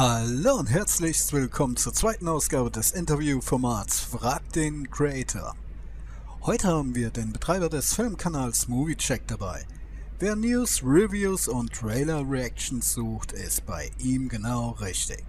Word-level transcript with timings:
Hallo 0.00 0.54
und 0.54 0.66
herzlich 0.68 1.20
willkommen 1.32 1.76
zur 1.76 1.92
zweiten 1.92 2.28
Ausgabe 2.28 2.70
des 2.70 2.92
Interviewformats 2.92 3.98
Frag 3.98 4.52
den 4.52 4.88
Creator. 4.88 5.56
Heute 6.42 6.68
haben 6.68 6.94
wir 6.94 7.10
den 7.10 7.32
Betreiber 7.32 7.68
des 7.68 7.94
Filmkanals 7.94 8.68
MovieCheck 8.68 9.26
dabei. 9.26 9.66
Wer 10.20 10.36
News, 10.36 10.84
Reviews 10.84 11.48
und 11.48 11.72
Trailer 11.72 12.22
Reactions 12.30 12.92
sucht, 12.94 13.32
ist 13.32 13.66
bei 13.66 13.90
ihm 13.98 14.28
genau 14.28 14.70
richtig. 14.80 15.24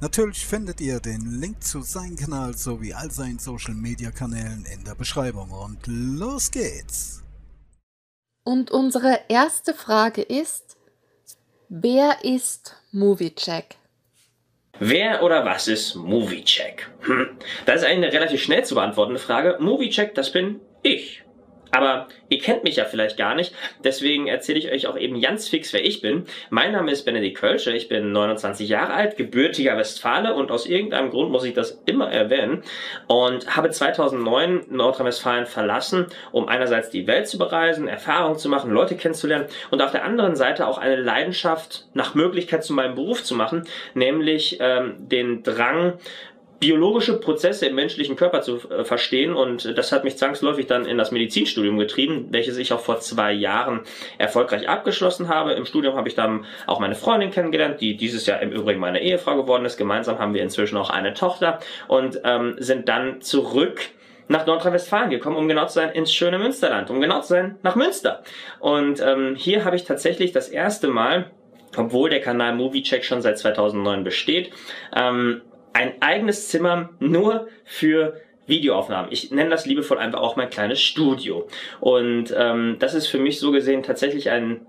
Natürlich 0.00 0.46
findet 0.46 0.80
ihr 0.80 1.00
den 1.00 1.38
Link 1.38 1.62
zu 1.62 1.82
seinem 1.82 2.16
Kanal 2.16 2.56
sowie 2.56 2.94
all 2.94 3.10
seinen 3.10 3.38
Social 3.38 3.74
Media 3.74 4.10
Kanälen 4.10 4.64
in 4.72 4.84
der 4.84 4.94
Beschreibung 4.94 5.50
und 5.50 5.86
los 5.86 6.50
geht's! 6.50 7.22
Und 8.42 8.70
unsere 8.70 9.20
erste 9.28 9.74
Frage 9.74 10.22
ist, 10.22 10.78
wer 11.68 12.24
ist 12.24 12.74
MovieCheck? 12.90 13.77
Wer 14.80 15.22
oder 15.22 15.44
was 15.44 15.68
ist 15.68 15.96
MovieCheck? 15.96 16.88
Hm. 17.00 17.30
Das 17.66 17.82
ist 17.82 17.86
eine 17.86 18.12
relativ 18.12 18.42
schnell 18.42 18.64
zu 18.64 18.74
beantwortende 18.74 19.20
Frage. 19.20 19.56
MovieCheck, 19.60 20.14
das 20.14 20.32
bin 20.32 20.60
ich. 20.82 21.22
Aber 21.70 22.08
ihr 22.28 22.38
kennt 22.38 22.64
mich 22.64 22.76
ja 22.76 22.84
vielleicht 22.84 23.16
gar 23.16 23.34
nicht, 23.34 23.54
deswegen 23.84 24.26
erzähle 24.26 24.58
ich 24.58 24.70
euch 24.70 24.86
auch 24.86 24.96
eben 24.96 25.20
ganz 25.20 25.48
fix, 25.48 25.72
wer 25.72 25.84
ich 25.84 26.00
bin. 26.00 26.24
Mein 26.50 26.72
Name 26.72 26.90
ist 26.90 27.04
Benedikt 27.04 27.38
Kölsche, 27.38 27.72
ich 27.72 27.88
bin 27.88 28.12
29 28.12 28.68
Jahre 28.68 28.94
alt, 28.94 29.16
gebürtiger 29.16 29.76
Westfale 29.76 30.34
und 30.34 30.50
aus 30.50 30.66
irgendeinem 30.66 31.10
Grund 31.10 31.30
muss 31.30 31.44
ich 31.44 31.54
das 31.54 31.82
immer 31.86 32.10
erwähnen 32.10 32.62
und 33.06 33.56
habe 33.56 33.70
2009 33.70 34.66
Nordrhein-Westfalen 34.70 35.46
verlassen, 35.46 36.06
um 36.32 36.48
einerseits 36.48 36.90
die 36.90 37.06
Welt 37.06 37.28
zu 37.28 37.38
bereisen, 37.38 37.88
Erfahrungen 37.88 38.38
zu 38.38 38.48
machen, 38.48 38.70
Leute 38.70 38.96
kennenzulernen 38.96 39.46
und 39.70 39.82
auf 39.82 39.92
der 39.92 40.04
anderen 40.04 40.36
Seite 40.36 40.66
auch 40.66 40.78
eine 40.78 40.96
Leidenschaft 40.96 41.86
nach 41.94 42.14
Möglichkeit 42.14 42.64
zu 42.64 42.72
meinem 42.72 42.94
Beruf 42.94 43.24
zu 43.24 43.34
machen, 43.34 43.66
nämlich 43.94 44.58
ähm, 44.60 44.96
den 44.98 45.42
Drang, 45.42 45.94
biologische 46.60 47.20
Prozesse 47.20 47.66
im 47.66 47.74
menschlichen 47.74 48.16
Körper 48.16 48.42
zu 48.42 48.56
äh, 48.70 48.84
verstehen 48.84 49.32
und 49.32 49.78
das 49.78 49.92
hat 49.92 50.04
mich 50.04 50.16
zwangsläufig 50.16 50.66
dann 50.66 50.86
in 50.86 50.98
das 50.98 51.12
Medizinstudium 51.12 51.78
getrieben, 51.78 52.28
welches 52.30 52.56
ich 52.56 52.72
auch 52.72 52.80
vor 52.80 52.98
zwei 53.00 53.32
Jahren 53.32 53.80
erfolgreich 54.18 54.68
abgeschlossen 54.68 55.28
habe. 55.28 55.52
Im 55.52 55.66
Studium 55.66 55.94
habe 55.94 56.08
ich 56.08 56.14
dann 56.14 56.44
auch 56.66 56.80
meine 56.80 56.96
Freundin 56.96 57.30
kennengelernt, 57.30 57.80
die 57.80 57.96
dieses 57.96 58.26
Jahr 58.26 58.40
im 58.40 58.50
Übrigen 58.50 58.80
meine 58.80 59.00
Ehefrau 59.00 59.36
geworden 59.36 59.64
ist. 59.64 59.76
Gemeinsam 59.76 60.18
haben 60.18 60.34
wir 60.34 60.42
inzwischen 60.42 60.76
auch 60.76 60.90
eine 60.90 61.14
Tochter 61.14 61.60
und 61.86 62.20
ähm, 62.24 62.56
sind 62.58 62.88
dann 62.88 63.20
zurück 63.20 63.80
nach 64.26 64.44
Nordrhein-Westfalen 64.44 65.10
gekommen, 65.10 65.36
um 65.36 65.48
genau 65.48 65.66
zu 65.66 65.74
sein, 65.74 65.90
ins 65.90 66.12
schöne 66.12 66.38
Münsterland, 66.38 66.90
um 66.90 67.00
genau 67.00 67.20
zu 67.20 67.28
sein, 67.28 67.56
nach 67.62 67.76
Münster. 67.76 68.22
Und 68.58 69.00
ähm, 69.00 69.36
hier 69.36 69.64
habe 69.64 69.76
ich 69.76 69.84
tatsächlich 69.84 70.32
das 70.32 70.48
erste 70.48 70.88
Mal 70.88 71.30
obwohl 71.76 72.10
der 72.10 72.20
Kanal 72.20 72.54
MovieCheck 72.54 73.04
schon 73.04 73.22
seit 73.22 73.38
2009 73.38 74.04
besteht, 74.04 74.50
ähm, 74.94 75.42
ein 75.78 76.02
eigenes 76.02 76.48
Zimmer 76.48 76.90
nur 76.98 77.46
für 77.64 78.20
Videoaufnahmen. 78.48 79.12
Ich 79.12 79.30
nenne 79.30 79.50
das 79.50 79.64
liebevoll 79.64 79.98
einfach 79.98 80.20
auch 80.20 80.34
mein 80.34 80.50
kleines 80.50 80.80
Studio. 80.80 81.46
Und 81.78 82.34
ähm, 82.36 82.76
das 82.80 82.94
ist 82.94 83.06
für 83.06 83.18
mich 83.18 83.38
so 83.38 83.52
gesehen 83.52 83.84
tatsächlich 83.84 84.30
ein 84.30 84.66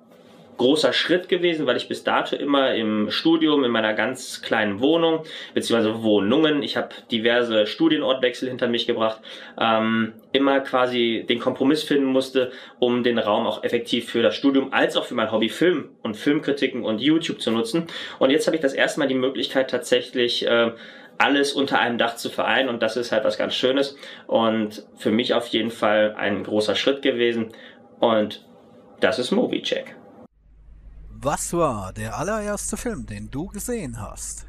großer 0.60 0.94
Schritt 0.94 1.30
gewesen, 1.30 1.66
weil 1.66 1.78
ich 1.78 1.88
bis 1.88 2.04
dato 2.04 2.36
immer 2.36 2.76
im 2.76 3.10
Studium 3.10 3.64
in 3.64 3.72
meiner 3.72 3.94
ganz 3.94 4.42
kleinen 4.42 4.82
Wohnung 4.82 5.24
beziehungsweise 5.54 6.04
Wohnungen, 6.04 6.62
ich 6.62 6.76
habe 6.76 6.90
diverse 7.12 7.66
Studienortwechsel 7.66 8.50
hinter 8.50 8.68
mich 8.68 8.86
gebracht, 8.86 9.22
ähm, 9.60 10.14
immer 10.34 10.60
quasi 10.60 11.26
den 11.28 11.40
Kompromiss 11.40 11.84
finden 11.84 12.08
musste, 12.08 12.52
um 12.78 13.04
den 13.04 13.18
Raum 13.18 13.48
auch 13.48 13.64
effektiv 13.64 14.10
für 14.10 14.22
das 14.22 14.36
Studium 14.36 14.74
als 14.74 14.98
auch 14.98 15.06
für 15.06 15.16
mein 15.16 15.32
Hobby 15.32 15.48
Film 15.48 15.92
und 16.04 16.18
Filmkritiken 16.18 16.84
und 16.84 17.00
YouTube 17.00 17.42
zu 17.42 17.52
nutzen. 17.52 17.88
Und 18.20 18.30
jetzt 18.30 18.46
habe 18.46 18.58
ich 18.58 18.62
das 18.62 18.74
erste 18.74 19.00
Mal 19.00 19.08
die 19.08 19.16
Möglichkeit 19.16 19.72
tatsächlich 19.72 20.46
äh, 20.46 20.72
alles 21.20 21.54
unter 21.54 21.80
einem 21.80 21.98
Dach 21.98 22.16
zu 22.16 22.30
vereinen 22.30 22.70
und 22.70 22.82
das 22.82 22.98
ist 22.98 23.12
halt 23.12 23.24
was 23.24 23.38
ganz 23.38 23.54
Schönes 23.54 23.96
und 24.26 24.86
für 24.98 25.12
mich 25.12 25.34
auf 25.34 25.48
jeden 25.48 25.70
Fall 25.70 26.16
ein 26.18 26.44
großer 26.44 26.76
Schritt 26.76 27.02
gewesen 27.02 27.50
und 28.00 28.46
das 29.00 29.20
ist 29.20 29.32
Movie 29.32 29.62
Check. 29.62 29.96
Was 31.22 31.54
war 31.54 31.92
der 31.94 32.18
allererste 32.18 32.78
Film, 32.78 33.06
den 33.06 33.30
du 33.30 33.48
gesehen 33.48 34.02
hast? 34.02 34.48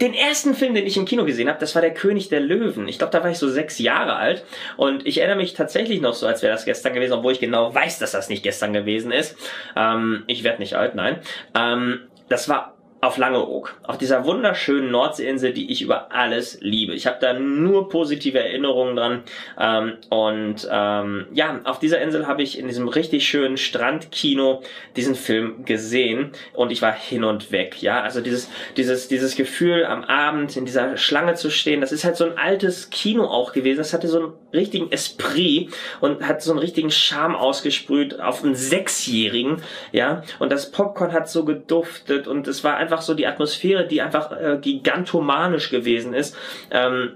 Den 0.00 0.14
ersten 0.14 0.54
Film, 0.54 0.74
den 0.74 0.86
ich 0.86 0.96
im 0.96 1.04
Kino 1.04 1.24
gesehen 1.24 1.48
habe, 1.48 1.60
das 1.60 1.74
war 1.74 1.82
Der 1.82 1.94
König 1.94 2.28
der 2.28 2.40
Löwen. 2.40 2.88
Ich 2.88 2.98
glaube, 2.98 3.12
da 3.12 3.22
war 3.22 3.30
ich 3.30 3.38
so 3.38 3.48
sechs 3.48 3.78
Jahre 3.78 4.16
alt. 4.16 4.44
Und 4.76 5.06
ich 5.06 5.18
erinnere 5.18 5.38
mich 5.38 5.54
tatsächlich 5.54 6.00
noch 6.00 6.14
so, 6.14 6.26
als 6.26 6.42
wäre 6.42 6.52
das 6.52 6.64
gestern 6.64 6.92
gewesen, 6.92 7.12
obwohl 7.12 7.32
ich 7.32 7.40
genau 7.40 7.72
weiß, 7.72 7.98
dass 7.98 8.12
das 8.12 8.28
nicht 8.28 8.42
gestern 8.42 8.72
gewesen 8.72 9.12
ist. 9.12 9.36
Ähm, 9.76 10.24
ich 10.26 10.42
werde 10.42 10.58
nicht 10.58 10.74
alt, 10.74 10.94
nein. 10.96 11.20
Ähm, 11.54 12.08
das 12.28 12.48
war 12.48 12.75
auf 13.06 13.18
Langeoog, 13.18 13.74
auf 13.84 13.98
dieser 13.98 14.24
wunderschönen 14.24 14.90
Nordseeinsel, 14.90 15.52
die 15.52 15.70
ich 15.70 15.80
über 15.80 16.12
alles 16.12 16.58
liebe. 16.60 16.92
Ich 16.92 17.06
habe 17.06 17.18
da 17.20 17.34
nur 17.34 17.88
positive 17.88 18.40
Erinnerungen 18.40 18.96
dran. 18.96 19.22
Ähm, 19.58 19.92
und 20.10 20.68
ähm, 20.68 21.26
ja, 21.32 21.60
auf 21.64 21.78
dieser 21.78 22.00
Insel 22.00 22.26
habe 22.26 22.42
ich 22.42 22.58
in 22.58 22.66
diesem 22.66 22.88
richtig 22.88 23.26
schönen 23.28 23.58
Strandkino 23.58 24.62
diesen 24.96 25.14
Film 25.14 25.64
gesehen 25.64 26.32
und 26.52 26.72
ich 26.72 26.82
war 26.82 26.92
hin 26.92 27.22
und 27.22 27.52
weg. 27.52 27.80
Ja, 27.80 28.02
also 28.02 28.20
dieses 28.20 28.50
dieses 28.76 29.06
dieses 29.06 29.36
Gefühl 29.36 29.84
am 29.84 30.02
Abend 30.02 30.56
in 30.56 30.64
dieser 30.64 30.96
Schlange 30.96 31.34
zu 31.34 31.50
stehen, 31.50 31.80
das 31.80 31.92
ist 31.92 32.04
halt 32.04 32.16
so 32.16 32.24
ein 32.24 32.36
altes 32.36 32.90
Kino 32.90 33.24
auch 33.24 33.52
gewesen. 33.52 33.78
Das 33.78 33.92
hatte 33.92 34.08
so 34.08 34.18
einen 34.18 34.32
richtigen 34.56 34.90
Esprit 34.90 35.72
und 36.00 36.26
hat 36.26 36.42
so 36.42 36.50
einen 36.50 36.60
richtigen 36.60 36.90
Charme 36.90 37.36
ausgesprüht 37.36 38.20
auf 38.20 38.42
einen 38.42 38.54
Sechsjährigen. 38.54 39.62
Ja, 39.92 40.22
und 40.38 40.50
das 40.50 40.70
Popcorn 40.70 41.12
hat 41.12 41.28
so 41.28 41.44
geduftet 41.44 42.26
und 42.26 42.48
es 42.48 42.64
war 42.64 42.76
einfach 42.76 43.02
so 43.02 43.14
die 43.14 43.26
Atmosphäre, 43.26 43.86
die 43.86 44.02
einfach 44.02 44.32
äh, 44.32 44.58
gigantomanisch 44.60 45.70
gewesen 45.70 46.14
ist. 46.14 46.36
Ähm, 46.70 47.12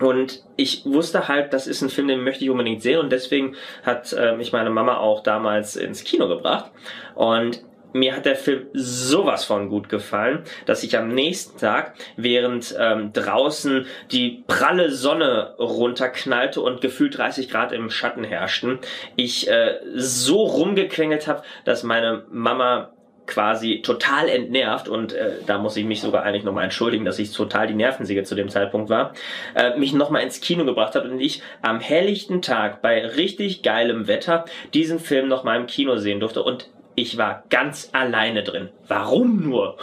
und 0.00 0.42
ich 0.56 0.84
wusste 0.84 1.28
halt, 1.28 1.52
das 1.52 1.66
ist 1.66 1.80
ein 1.80 1.88
Film, 1.88 2.08
den 2.08 2.22
möchte 2.22 2.44
ich 2.44 2.50
unbedingt 2.50 2.82
sehen 2.82 3.00
und 3.00 3.10
deswegen 3.10 3.56
hat 3.82 4.12
äh, 4.12 4.36
mich 4.36 4.52
meine 4.52 4.70
Mama 4.70 4.98
auch 4.98 5.22
damals 5.22 5.76
ins 5.76 6.04
Kino 6.04 6.28
gebracht. 6.28 6.70
Und 7.14 7.62
mir 7.92 8.14
hat 8.14 8.26
der 8.26 8.36
Film 8.36 8.66
sowas 8.72 9.44
von 9.44 9.68
gut 9.68 9.88
gefallen, 9.88 10.44
dass 10.66 10.82
ich 10.82 10.96
am 10.96 11.08
nächsten 11.08 11.58
Tag, 11.58 11.94
während 12.16 12.74
ähm, 12.78 13.12
draußen 13.12 13.86
die 14.10 14.44
pralle 14.46 14.90
Sonne 14.90 15.54
runterknallte 15.58 16.60
und 16.60 16.80
gefühlt 16.80 17.16
30 17.18 17.50
Grad 17.50 17.72
im 17.72 17.90
Schatten 17.90 18.24
herrschten, 18.24 18.78
ich 19.16 19.48
äh, 19.48 19.78
so 19.94 20.42
rumgequengelt 20.42 21.26
habe, 21.26 21.42
dass 21.64 21.82
meine 21.82 22.24
Mama 22.30 22.92
quasi 23.26 23.82
total 23.82 24.28
entnervt 24.28 24.88
und 24.88 25.12
äh, 25.12 25.32
da 25.46 25.58
muss 25.58 25.76
ich 25.76 25.84
mich 25.84 26.00
sogar 26.00 26.22
eigentlich 26.22 26.44
nochmal 26.44 26.64
entschuldigen, 26.64 27.04
dass 27.04 27.18
ich 27.18 27.32
total 27.32 27.66
die 27.66 27.74
Nervensäge 27.74 28.22
zu 28.22 28.34
dem 28.34 28.48
Zeitpunkt 28.48 28.88
war, 28.88 29.12
äh, 29.54 29.76
mich 29.76 29.92
nochmal 29.92 30.22
ins 30.22 30.40
Kino 30.40 30.64
gebracht 30.64 30.94
hat 30.94 31.04
und 31.04 31.20
ich 31.20 31.42
am 31.62 31.80
helllichten 31.80 32.40
Tag 32.42 32.82
bei 32.82 33.04
richtig 33.04 33.62
geilem 33.62 34.06
Wetter 34.06 34.44
diesen 34.74 34.98
Film 34.98 35.28
nochmal 35.28 35.58
im 35.58 35.66
Kino 35.66 35.96
sehen 35.96 36.20
durfte. 36.20 36.42
Und 36.42 36.68
ich 36.96 37.18
war 37.18 37.44
ganz 37.50 37.90
alleine 37.92 38.42
drin. 38.42 38.70
Warum 38.88 39.42
nur? 39.42 39.76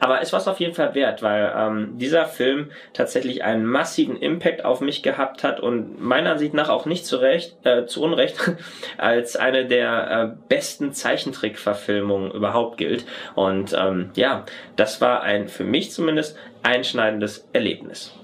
Aber 0.00 0.22
es 0.22 0.32
war 0.32 0.40
es 0.40 0.48
auf 0.48 0.58
jeden 0.60 0.74
Fall 0.74 0.94
wert, 0.94 1.22
weil 1.22 1.52
ähm, 1.54 1.98
dieser 1.98 2.24
Film 2.24 2.70
tatsächlich 2.94 3.44
einen 3.44 3.66
massiven 3.66 4.16
Impact 4.16 4.64
auf 4.64 4.80
mich 4.80 5.02
gehabt 5.02 5.44
hat 5.44 5.60
und 5.60 6.00
meiner 6.00 6.32
Ansicht 6.32 6.54
nach 6.54 6.70
auch 6.70 6.86
nicht 6.86 7.04
zu 7.04 7.18
Recht, 7.18 7.54
äh, 7.64 7.84
zu 7.84 8.02
Unrecht 8.02 8.36
als 8.98 9.36
eine 9.36 9.66
der 9.66 10.10
äh, 10.10 10.36
besten 10.48 10.94
Zeichentrickverfilmungen 10.94 12.32
überhaupt 12.32 12.78
gilt. 12.78 13.04
Und 13.34 13.76
ähm, 13.78 14.10
ja, 14.16 14.46
das 14.76 15.02
war 15.02 15.22
ein 15.22 15.48
für 15.48 15.64
mich 15.64 15.92
zumindest 15.92 16.38
einschneidendes 16.62 17.46
Erlebnis. 17.52 18.18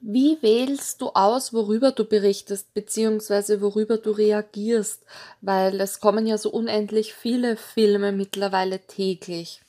Wie 0.00 0.38
wählst 0.42 1.02
du 1.02 1.08
aus, 1.08 1.52
worüber 1.52 1.90
du 1.90 2.04
berichtest, 2.04 2.72
beziehungsweise 2.72 3.60
worüber 3.60 3.98
du 3.98 4.12
reagierst? 4.12 5.04
Weil 5.40 5.80
es 5.80 5.98
kommen 6.00 6.26
ja 6.26 6.38
so 6.38 6.50
unendlich 6.50 7.14
viele 7.14 7.56
Filme 7.56 8.12
mittlerweile 8.12 8.80
täglich. 8.80 9.60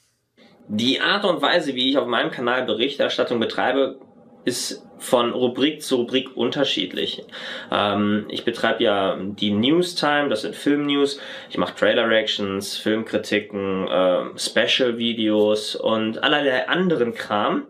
Die 0.68 1.02
Art 1.02 1.26
und 1.26 1.42
Weise, 1.42 1.74
wie 1.74 1.90
ich 1.90 1.98
auf 1.98 2.08
meinem 2.08 2.30
Kanal 2.30 2.66
Berichterstattung 2.66 3.40
betreibe, 3.40 4.00
ist 4.46 4.86
von 5.00 5.32
Rubrik 5.32 5.82
zu 5.82 5.96
Rubrik 5.98 6.36
unterschiedlich. 6.36 7.24
Ähm, 7.72 8.26
ich 8.30 8.46
betreibe 8.46 8.84
ja 8.84 9.18
die 9.20 9.52
News 9.52 9.96
Time, 9.96 10.30
das 10.30 10.42
sind 10.42 10.56
Filmnews. 10.56 11.20
Ich 11.50 11.58
mache 11.58 11.76
Trailer 11.76 12.08
Reactions, 12.08 12.78
Filmkritiken, 12.78 13.88
äh, 13.88 14.38
Special 14.38 14.98
Videos 14.98 15.76
und 15.76 16.22
allerlei 16.22 16.68
anderen 16.68 17.14
Kram. 17.14 17.64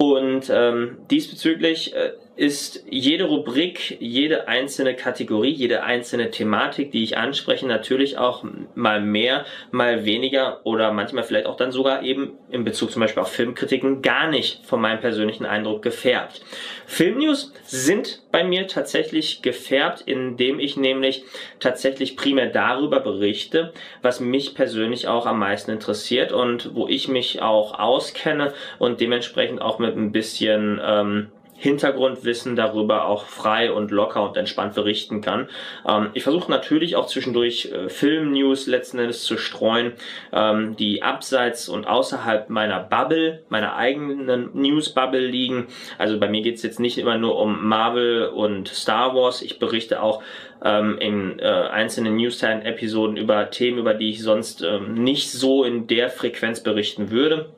Und 0.00 0.48
ähm, 0.50 0.96
diesbezüglich 1.10 1.94
äh, 1.94 2.12
ist 2.36 2.84
jede 2.88 3.24
Rubrik, 3.24 3.98
jede 4.00 4.48
einzelne 4.48 4.94
Kategorie, 4.94 5.50
jede 5.50 5.82
einzelne 5.82 6.30
Thematik, 6.30 6.90
die 6.90 7.02
ich 7.02 7.18
anspreche, 7.18 7.66
natürlich 7.66 8.18
auch 8.18 8.44
mal 8.74 9.00
mehr, 9.00 9.44
mal 9.72 10.04
weniger 10.04 10.60
oder 10.64 10.92
manchmal 10.92 11.24
vielleicht 11.24 11.46
auch 11.46 11.56
dann 11.56 11.70
sogar 11.70 12.02
eben 12.02 12.38
in 12.50 12.64
Bezug 12.64 12.92
zum 12.92 13.00
Beispiel 13.00 13.22
auf 13.22 13.32
Filmkritiken 13.32 14.00
gar 14.00 14.28
nicht 14.28 14.64
von 14.64 14.80
meinem 14.80 15.00
persönlichen 15.00 15.44
Eindruck 15.44 15.82
gefärbt. 15.82 16.40
Filmnews 16.86 17.52
sind 17.64 18.22
bei 18.32 18.42
mir 18.42 18.66
tatsächlich 18.68 19.42
gefärbt, 19.42 20.02
indem 20.06 20.60
ich 20.60 20.76
nämlich 20.76 21.24
tatsächlich 21.58 22.16
primär 22.16 22.46
darüber 22.46 23.00
berichte, 23.00 23.72
was 24.02 24.20
mich 24.20 24.54
persönlich 24.54 25.08
auch 25.08 25.26
am 25.26 25.38
meisten 25.38 25.72
interessiert 25.72 26.32
und 26.32 26.74
wo 26.74 26.88
ich 26.88 27.08
mich 27.08 27.42
auch 27.42 27.78
auskenne 27.78 28.54
und 28.78 29.00
dementsprechend 29.00 29.60
auch 29.60 29.78
mit 29.78 29.96
ein 29.96 30.12
bisschen 30.12 30.80
ähm, 30.82 31.28
Hintergrundwissen 31.60 32.56
darüber 32.56 33.04
auch 33.04 33.26
frei 33.26 33.70
und 33.70 33.90
locker 33.90 34.26
und 34.26 34.38
entspannt 34.38 34.74
berichten 34.74 35.20
kann. 35.20 35.46
Ähm, 35.86 36.08
ich 36.14 36.22
versuche 36.22 36.50
natürlich 36.50 36.96
auch 36.96 37.06
zwischendurch 37.06 37.70
äh, 37.70 37.90
Film-News 37.90 38.66
letzten 38.66 38.98
Endes 38.98 39.24
zu 39.24 39.36
streuen, 39.36 39.92
ähm, 40.32 40.74
die 40.76 41.02
abseits 41.02 41.68
und 41.68 41.86
außerhalb 41.86 42.48
meiner 42.48 42.80
Bubble, 42.80 43.42
meiner 43.50 43.76
eigenen 43.76 44.50
News-Bubble 44.54 45.26
liegen. 45.26 45.66
Also 45.98 46.18
bei 46.18 46.30
mir 46.30 46.40
geht's 46.40 46.62
jetzt 46.62 46.80
nicht 46.80 46.96
immer 46.96 47.18
nur 47.18 47.38
um 47.38 47.62
Marvel 47.68 48.28
und 48.28 48.68
Star 48.68 49.14
Wars. 49.14 49.42
Ich 49.42 49.58
berichte 49.58 50.02
auch 50.02 50.22
ähm, 50.64 50.96
in 50.96 51.40
äh, 51.40 51.44
einzelnen 51.44 52.16
Newstime-Episoden 52.16 53.18
über 53.18 53.50
Themen, 53.50 53.76
über 53.76 53.92
die 53.92 54.08
ich 54.08 54.22
sonst 54.22 54.62
ähm, 54.62 54.94
nicht 54.94 55.30
so 55.30 55.62
in 55.64 55.86
der 55.88 56.08
Frequenz 56.08 56.62
berichten 56.62 57.10
würde 57.10 57.50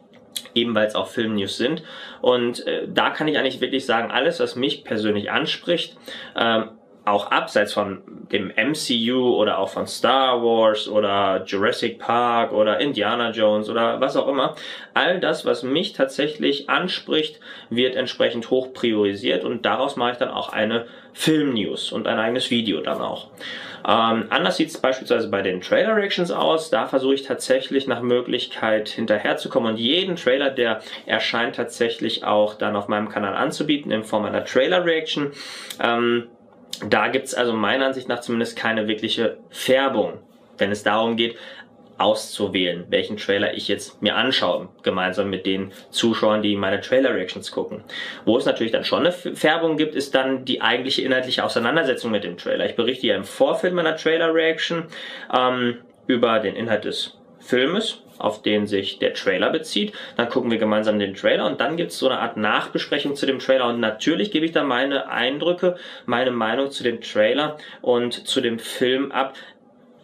eben 0.55 0.75
weil 0.75 0.87
es 0.87 0.95
auch 0.95 1.09
Filmnews 1.09 1.57
sind. 1.57 1.83
Und 2.21 2.67
äh, 2.67 2.87
da 2.89 3.11
kann 3.11 3.29
ich 3.29 3.39
eigentlich 3.39 3.61
wirklich 3.61 3.87
sagen, 3.87 4.11
alles, 4.11 4.41
was 4.41 4.57
mich 4.57 4.85
persönlich 4.85 5.31
anspricht, 5.31 5.97
ähm, 6.37 6.71
auch 7.05 7.31
abseits 7.31 7.73
von 7.73 8.03
dem 8.31 8.53
MCU 8.57 9.35
oder 9.35 9.59
auch 9.59 9.69
von 9.69 9.87
Star 9.87 10.43
Wars 10.43 10.89
oder 10.89 11.43
Jurassic 11.45 11.99
Park 11.99 12.53
oder 12.53 12.79
Indiana 12.81 13.31
Jones 13.31 13.69
oder 13.69 14.01
was 14.01 14.17
auch 14.17 14.29
immer, 14.29 14.55
all 14.95 15.19
das, 15.19 15.45
was 15.45 15.63
mich 15.63 15.93
tatsächlich 15.93 16.71
anspricht, 16.71 17.41
wird 17.71 17.97
entsprechend 17.97 18.51
hoch 18.51 18.73
priorisiert 18.73 19.45
und 19.45 19.65
daraus 19.65 19.97
mache 19.97 20.13
ich 20.13 20.19
dann 20.19 20.31
auch 20.31 20.53
eine 20.53 20.87
Film-News 21.13 21.93
und 21.93 22.07
ein 22.07 22.19
eigenes 22.19 22.51
Video 22.51 22.81
dann 22.81 23.01
auch. 23.01 23.29
Ähm, 23.87 24.27
anders 24.31 24.57
sieht 24.57 24.69
es 24.69 24.79
beispielsweise 24.79 25.29
bei 25.29 25.43
den 25.43 25.61
Trailer 25.61 25.97
Reactions 25.97 26.31
aus. 26.31 26.71
Da 26.71 26.87
versuche 26.87 27.15
ich 27.15 27.23
tatsächlich 27.23 27.89
nach 27.89 28.01
Möglichkeit 28.01 28.89
hinterherzukommen 28.89 29.73
und 29.73 29.79
jeden 29.79 30.17
Trailer, 30.17 30.51
der 30.51 30.81
erscheint, 31.07 31.57
tatsächlich 31.57 32.25
auch 32.25 32.55
dann 32.55 32.77
auf 32.77 32.87
meinem 32.87 33.09
Kanal 33.09 33.35
anzubieten 33.35 33.91
in 33.91 34.05
Form 34.05 34.25
einer 34.25 34.45
Trailer 34.45 34.85
Reaction. 34.85 35.33
Ähm, 35.83 36.29
da 36.89 37.09
gibt's 37.09 37.35
also 37.35 37.53
meiner 37.53 37.87
Ansicht 37.87 38.09
nach 38.09 38.21
zumindest 38.21 38.57
keine 38.57 38.89
wirkliche 38.89 39.39
Färbung, 39.51 40.19
wenn 40.59 40.71
es 40.71 40.83
darum 40.83 41.17
geht, 41.17 41.37
auszuwählen, 41.99 42.85
welchen 42.89 43.17
Trailer 43.17 43.55
ich 43.55 43.69
jetzt 43.69 44.03
mir 44.03 44.17
anschaue, 44.17 44.69
gemeinsam 44.83 45.31
mit 45.31 45.47
den 45.47 45.73
Zuschauern, 45.91 46.43
die 46.43 46.57
meine 46.57 46.81
Trailer-Reactions 46.81 47.53
gucken. 47.53 47.85
Wo 48.25 48.37
es 48.37 48.45
natürlich 48.45 48.73
dann 48.73 48.85
schon 48.85 49.01
eine 49.01 49.13
Färbung 49.13 49.77
gibt, 49.77 49.95
ist 49.95 50.15
dann 50.15 50.45
die 50.45 50.61
eigentliche 50.61 51.03
inhaltliche 51.03 51.45
Auseinandersetzung 51.45 52.11
mit 52.11 52.25
dem 52.25 52.37
Trailer. 52.37 52.67
Ich 52.67 52.77
berichte 52.77 53.07
ja 53.07 53.17
im 53.17 53.25
Vorfeld 53.25 53.75
meiner 53.75 53.97
Trailer-Reaction 53.97 54.85
ähm, 55.33 55.79
über 56.07 56.41
den 56.41 56.57
Inhalt 56.57 56.85
des 56.85 57.19
Filmes, 57.39 58.03
auf 58.23 58.43
den 58.43 58.67
sich 58.67 58.99
der 58.99 59.15
Trailer 59.15 59.51
bezieht. 59.51 59.93
Dann 60.17 60.29
gucken 60.29 60.51
wir 60.51 60.59
gemeinsam 60.59 60.99
den 60.99 61.15
Trailer 61.15 61.47
und 61.47 61.61
dann 61.61 61.77
gibt 61.77 61.91
es 61.91 61.99
so 61.99 62.09
eine 62.09 62.21
Art 62.21 62.37
Nachbesprechung 62.37 63.17
zu 63.17 63.27
dem 63.27 63.39
Trailer 63.39 63.69
und 63.69 63.81
natürlich 63.81 64.31
gebe 64.31 64.47
ich 64.47 64.53
da 64.53 64.63
meine 64.63 65.09
Eindrücke, 65.09 65.77
meine 66.07 66.31
Meinung 66.31 66.71
zu 66.71 66.83
dem 66.83 67.01
Trailer 67.01 67.59
und 67.81 68.13
zu 68.13 68.41
dem 68.41 68.59
Film 68.59 69.13
ab, 69.13 69.35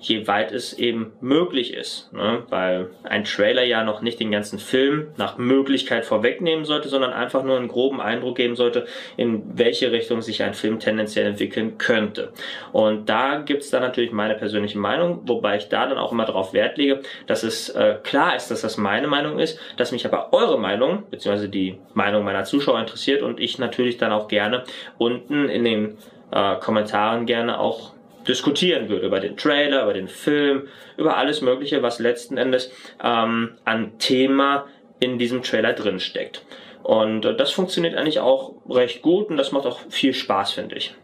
je 0.00 0.26
weit 0.26 0.52
es 0.52 0.72
eben 0.72 1.12
möglich 1.20 1.74
ist. 1.74 2.12
Ne? 2.12 2.42
Weil 2.48 2.90
ein 3.02 3.24
Trailer 3.24 3.64
ja 3.64 3.82
noch 3.84 4.00
nicht 4.00 4.20
den 4.20 4.30
ganzen 4.30 4.58
Film 4.58 5.08
nach 5.16 5.38
Möglichkeit 5.38 6.04
vorwegnehmen 6.04 6.64
sollte, 6.64 6.88
sondern 6.88 7.12
einfach 7.12 7.42
nur 7.42 7.56
einen 7.56 7.68
groben 7.68 8.00
Eindruck 8.00 8.36
geben 8.36 8.56
sollte, 8.56 8.86
in 9.16 9.42
welche 9.58 9.90
Richtung 9.90 10.22
sich 10.22 10.42
ein 10.42 10.54
Film 10.54 10.78
tendenziell 10.78 11.26
entwickeln 11.26 11.78
könnte. 11.78 12.32
Und 12.72 13.08
da 13.08 13.38
gibt's 13.38 13.70
dann 13.70 13.82
natürlich 13.82 14.12
meine 14.12 14.34
persönliche 14.34 14.78
Meinung, 14.78 15.22
wobei 15.24 15.56
ich 15.56 15.68
da 15.68 15.86
dann 15.86 15.98
auch 15.98 16.12
immer 16.12 16.24
darauf 16.24 16.52
Wert 16.52 16.78
lege, 16.78 17.00
dass 17.26 17.42
es 17.42 17.68
äh, 17.70 17.96
klar 18.02 18.36
ist, 18.36 18.50
dass 18.50 18.62
das 18.62 18.76
meine 18.76 19.08
Meinung 19.08 19.38
ist, 19.38 19.58
dass 19.76 19.92
mich 19.92 20.06
aber 20.06 20.32
eure 20.32 20.58
Meinung, 20.58 21.04
beziehungsweise 21.10 21.48
die 21.48 21.78
Meinung 21.94 22.24
meiner 22.24 22.44
Zuschauer 22.44 22.78
interessiert 22.78 23.22
und 23.22 23.40
ich 23.40 23.58
natürlich 23.58 23.98
dann 23.98 24.12
auch 24.12 24.28
gerne 24.28 24.64
unten 24.96 25.48
in 25.48 25.64
den 25.64 25.98
äh, 26.30 26.56
Kommentaren 26.56 27.26
gerne 27.26 27.58
auch 27.58 27.92
diskutieren 28.26 28.88
würde, 28.88 29.06
über 29.06 29.20
den 29.20 29.36
Trailer, 29.36 29.84
über 29.84 29.94
den 29.94 30.08
Film, 30.08 30.68
über 30.96 31.16
alles 31.16 31.40
Mögliche, 31.40 31.82
was 31.82 31.98
letzten 31.98 32.36
Endes 32.36 32.70
ähm, 33.02 33.52
an 33.64 33.98
Thema 33.98 34.66
in 35.00 35.18
diesem 35.18 35.42
Trailer 35.42 35.72
drin 35.72 36.00
steckt. 36.00 36.42
Und 36.82 37.24
äh, 37.24 37.36
das 37.36 37.52
funktioniert 37.52 37.94
eigentlich 37.94 38.20
auch 38.20 38.54
recht 38.68 39.02
gut 39.02 39.28
und 39.30 39.36
das 39.36 39.52
macht 39.52 39.66
auch 39.66 39.80
viel 39.88 40.14
Spaß, 40.14 40.52
finde 40.52 40.76
ich. 40.76 40.94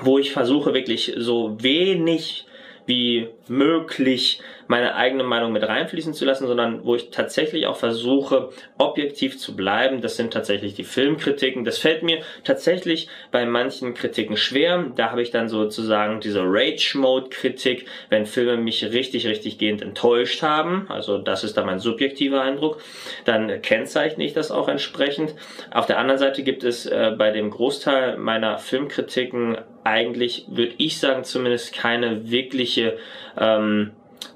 Wo 0.00 0.18
ich 0.18 0.32
versuche 0.32 0.74
wirklich 0.74 1.14
so 1.16 1.62
wenig 1.62 2.46
wie 2.86 3.28
möglich 3.48 4.40
meine 4.68 4.94
eigene 4.94 5.24
Meinung 5.24 5.52
mit 5.52 5.68
reinfließen 5.68 6.14
zu 6.14 6.24
lassen, 6.24 6.46
sondern 6.46 6.84
wo 6.84 6.94
ich 6.94 7.10
tatsächlich 7.10 7.66
auch 7.66 7.76
versuche, 7.76 8.50
objektiv 8.78 9.38
zu 9.38 9.54
bleiben. 9.54 10.00
Das 10.00 10.16
sind 10.16 10.32
tatsächlich 10.32 10.74
die 10.74 10.84
Filmkritiken. 10.84 11.64
Das 11.64 11.78
fällt 11.78 12.02
mir 12.02 12.22
tatsächlich 12.44 13.08
bei 13.30 13.44
manchen 13.44 13.92
Kritiken 13.92 14.36
schwer. 14.36 14.86
Da 14.96 15.10
habe 15.10 15.20
ich 15.20 15.30
dann 15.30 15.48
sozusagen 15.48 16.20
diese 16.20 16.40
Rage-Mode-Kritik, 16.42 17.86
wenn 18.08 18.24
Filme 18.24 18.56
mich 18.56 18.82
richtig, 18.84 19.26
richtig 19.26 19.58
gehend 19.58 19.82
enttäuscht 19.82 20.42
haben. 20.42 20.86
Also 20.88 21.18
das 21.18 21.44
ist 21.44 21.56
dann 21.56 21.66
mein 21.66 21.78
subjektiver 21.78 22.40
Eindruck. 22.40 22.80
Dann 23.24 23.60
kennzeichne 23.60 24.24
ich 24.24 24.32
das 24.32 24.50
auch 24.50 24.68
entsprechend. 24.68 25.34
Auf 25.70 25.86
der 25.86 25.98
anderen 25.98 26.18
Seite 26.18 26.42
gibt 26.42 26.64
es 26.64 26.86
äh, 26.86 27.12
bei 27.16 27.30
dem 27.30 27.50
Großteil 27.50 28.16
meiner 28.16 28.58
Filmkritiken 28.58 29.58
eigentlich, 29.84 30.46
würde 30.48 30.74
ich 30.78 30.98
sagen, 30.98 31.24
zumindest 31.24 31.74
keine 31.74 32.30
wirkliche 32.30 32.98
ähm, 33.42 33.90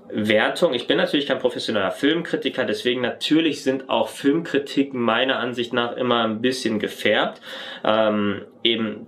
Wertung. 0.08 0.75
Ich 0.75 0.87
bin 0.87 0.99
natürlich 0.99 1.26
kein 1.26 1.38
professioneller 1.38 1.91
Filmkritiker, 1.91 2.64
deswegen 2.64 3.00
natürlich 3.00 3.62
sind 3.62 3.88
auch 3.88 4.08
Filmkritiken 4.08 5.00
meiner 5.00 5.38
Ansicht 5.38 5.73
nach 5.73 5.97
immer 5.97 6.25
ein 6.25 6.41
bisschen 6.41 6.79
gefärbt. 6.79 7.41
Ähm, 7.85 8.43
eben 8.62 9.06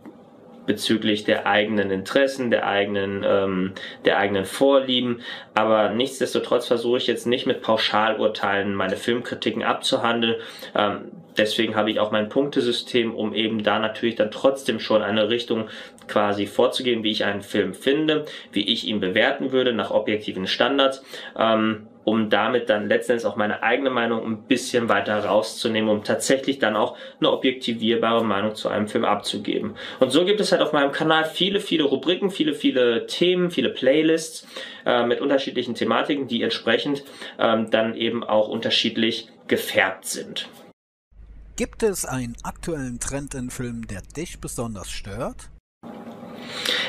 bezüglich 0.69 1.25
der 1.25 1.47
eigenen 1.47 1.91
Interessen, 1.91 2.51
der 2.51 2.67
eigenen, 2.67 3.25
ähm, 3.27 3.73
der 4.05 4.19
eigenen 4.19 4.45
Vorlieben. 4.45 5.23
Aber 5.55 5.89
nichtsdestotrotz 5.89 6.69
versuche 6.69 6.99
ich 6.99 7.07
jetzt 7.07 7.27
nicht 7.27 7.47
mit 7.47 7.63
Pauschalurteilen 7.63 8.75
meine 8.75 8.97
Filmkritiken 8.97 9.63
abzuhandeln. 9.63 10.37
Ähm, 10.77 11.11
deswegen 11.39 11.75
habe 11.75 11.91
ich 11.91 12.01
auch 12.01 12.11
mein 12.11 12.29
Punktesystem, 12.29 13.15
um 13.15 13.33
eben 13.33 13.63
da 13.63 13.79
natürlich 13.79 14.17
dann 14.17 14.31
trotzdem 14.31 14.79
schon 14.79 15.03
eine 15.03 15.31
Richtung 15.31 15.69
quasi 16.09 16.47
vorzugeben, 16.47 17.05
wie 17.05 17.11
ich 17.11 17.25
einen 17.25 17.43
Film 17.43 17.75
finde, 17.75 18.25
wie 18.53 18.69
ich 18.69 18.87
ihn 18.87 19.01
bewerten 19.01 19.53
würde 19.53 19.73
nach 19.73 19.91
objektiven 19.91 20.47
Standards. 20.47 21.03
Ähm, 21.39 21.87
um 22.09 22.31
damit 22.31 22.71
dann 22.71 22.89
letztendlich 22.89 23.27
auch 23.27 23.37
meine 23.37 23.63
eigene 23.63 23.91
Meinung 23.91 24.25
ein 24.25 24.43
bisschen 24.45 24.89
weiter 24.89 25.23
rauszunehmen, 25.25 25.91
um 25.91 26.05
tatsächlich 26.05 26.59
dann 26.59 26.75
auch 26.75 26.97
eine 27.21 27.31
objektivierbare 27.31 28.25
Meinung 28.25 28.55
zu 28.55 28.71
einem 28.71 28.89
Film 28.89 29.05
abzugeben. 29.05 29.77
Und 30.01 30.11
so 30.11 30.25
gibt 30.25 30.41
es 30.41 30.51
halt 30.51 30.63
auf 30.63 30.73
meinem 30.73 30.91
Kanal 30.91 31.27
viele, 31.27 31.61
viele 31.61 31.85
Rubriken, 31.85 32.31
viele, 32.31 32.55
viele 32.55 33.07
Themen, 33.07 33.51
viele 33.51 33.69
Playlists 33.69 34.47
äh, 34.87 35.05
mit 35.05 35.21
unterschiedlichen 35.21 35.75
Thematiken, 35.75 36.29
die 36.29 36.43
entsprechend 36.43 37.05
ähm, 37.39 37.71
dann 37.71 37.95
eben 37.95 38.25
auch 38.25 38.49
unterschiedlich 38.49 39.29
gefärbt 39.47 40.07
sind. 40.07 40.49
Gibt 41.57 41.83
es 41.83 42.07
einen 42.07 42.37
aktuellen 42.43 43.01
Trend 43.01 43.35
in 43.35 43.51
Filmen, 43.51 43.87
der 43.87 44.01
dich 44.17 44.41
besonders 44.41 44.91
stört? 44.91 45.51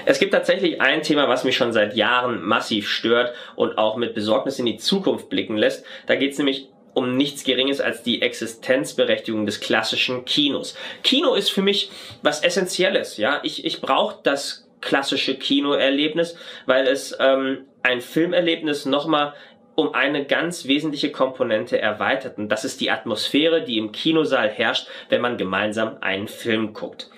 Es 0.05 0.19
gibt 0.19 0.33
tatsächlich 0.33 0.81
ein 0.81 1.01
Thema, 1.01 1.27
was 1.27 1.43
mich 1.43 1.55
schon 1.55 1.73
seit 1.73 1.95
Jahren 1.95 2.41
massiv 2.41 2.89
stört 2.89 3.33
und 3.55 3.77
auch 3.77 3.97
mit 3.97 4.13
Besorgnis 4.13 4.59
in 4.59 4.65
die 4.65 4.77
Zukunft 4.77 5.29
blicken 5.29 5.57
lässt. 5.57 5.85
Da 6.07 6.15
geht 6.15 6.31
es 6.31 6.37
nämlich 6.37 6.67
um 6.93 7.15
nichts 7.15 7.43
Geringes 7.43 7.81
als 7.81 8.03
die 8.03 8.21
Existenzberechtigung 8.21 9.45
des 9.45 9.59
klassischen 9.59 10.25
Kinos. 10.25 10.75
Kino 11.03 11.33
ist 11.35 11.49
für 11.49 11.61
mich 11.61 11.91
was 12.21 12.43
Essentielles. 12.43 13.17
Ja, 13.17 13.39
ich 13.43 13.65
ich 13.65 13.81
brauche 13.81 14.17
das 14.23 14.67
klassische 14.81 15.35
Kinoerlebnis, 15.35 16.35
weil 16.65 16.87
es 16.87 17.15
ähm, 17.19 17.65
ein 17.83 18.01
Filmerlebnis 18.01 18.85
nochmal 18.85 19.33
um 19.75 19.93
eine 19.93 20.25
ganz 20.25 20.65
wesentliche 20.65 21.09
Komponente 21.09 21.79
erweitert. 21.79 22.37
Und 22.37 22.49
das 22.49 22.65
ist 22.65 22.81
die 22.81 22.91
Atmosphäre, 22.91 23.63
die 23.63 23.77
im 23.77 23.93
Kinosaal 23.93 24.49
herrscht, 24.49 24.87
wenn 25.07 25.21
man 25.21 25.37
gemeinsam 25.37 25.97
einen 26.01 26.27
Film 26.27 26.73
guckt 26.73 27.09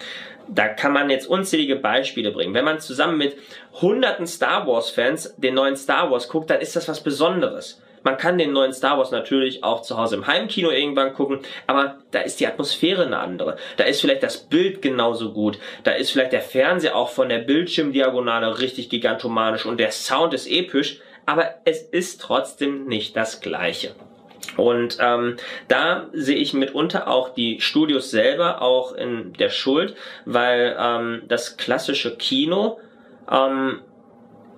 da 0.47 0.67
kann 0.67 0.93
man 0.93 1.09
jetzt 1.09 1.27
unzählige 1.27 1.75
Beispiele 1.75 2.31
bringen. 2.31 2.53
Wenn 2.53 2.65
man 2.65 2.79
zusammen 2.79 3.17
mit 3.17 3.37
hunderten 3.81 4.27
Star 4.27 4.67
Wars 4.67 4.89
Fans 4.89 5.33
den 5.37 5.55
neuen 5.55 5.75
Star 5.75 6.11
Wars 6.11 6.27
guckt, 6.29 6.49
dann 6.49 6.61
ist 6.61 6.75
das 6.75 6.87
was 6.87 7.03
Besonderes. 7.03 7.81
Man 8.03 8.17
kann 8.17 8.37
den 8.37 8.51
neuen 8.51 8.73
Star 8.73 8.97
Wars 8.97 9.11
natürlich 9.11 9.63
auch 9.63 9.83
zu 9.83 9.97
Hause 9.97 10.15
im 10.15 10.25
Heimkino 10.25 10.71
irgendwann 10.71 11.13
gucken, 11.13 11.39
aber 11.67 11.97
da 12.09 12.21
ist 12.21 12.39
die 12.39 12.47
Atmosphäre 12.47 13.05
eine 13.05 13.19
andere. 13.19 13.57
Da 13.77 13.83
ist 13.83 14.01
vielleicht 14.01 14.23
das 14.23 14.37
Bild 14.37 14.81
genauso 14.81 15.33
gut. 15.33 15.59
Da 15.83 15.91
ist 15.91 16.11
vielleicht 16.11 16.33
der 16.33 16.41
Fernseher 16.41 16.95
auch 16.95 17.09
von 17.09 17.29
der 17.29 17.39
Bildschirmdiagonale 17.39 18.59
richtig 18.59 18.89
gigantomanisch 18.89 19.65
und 19.65 19.79
der 19.79 19.91
Sound 19.91 20.33
ist 20.33 20.47
episch, 20.47 20.99
aber 21.27 21.55
es 21.65 21.83
ist 21.83 22.21
trotzdem 22.21 22.87
nicht 22.87 23.15
das 23.15 23.39
gleiche. 23.39 23.93
Und 24.57 24.97
ähm, 24.99 25.37
da 25.67 26.07
sehe 26.13 26.37
ich 26.37 26.53
mitunter 26.53 27.07
auch 27.07 27.33
die 27.33 27.61
Studios 27.61 28.11
selber 28.11 28.61
auch 28.61 28.93
in 28.93 29.33
der 29.33 29.49
Schuld, 29.49 29.95
weil 30.25 30.75
ähm, 30.79 31.23
das 31.27 31.57
klassische 31.57 32.17
Kino 32.17 32.79
ähm, 33.31 33.81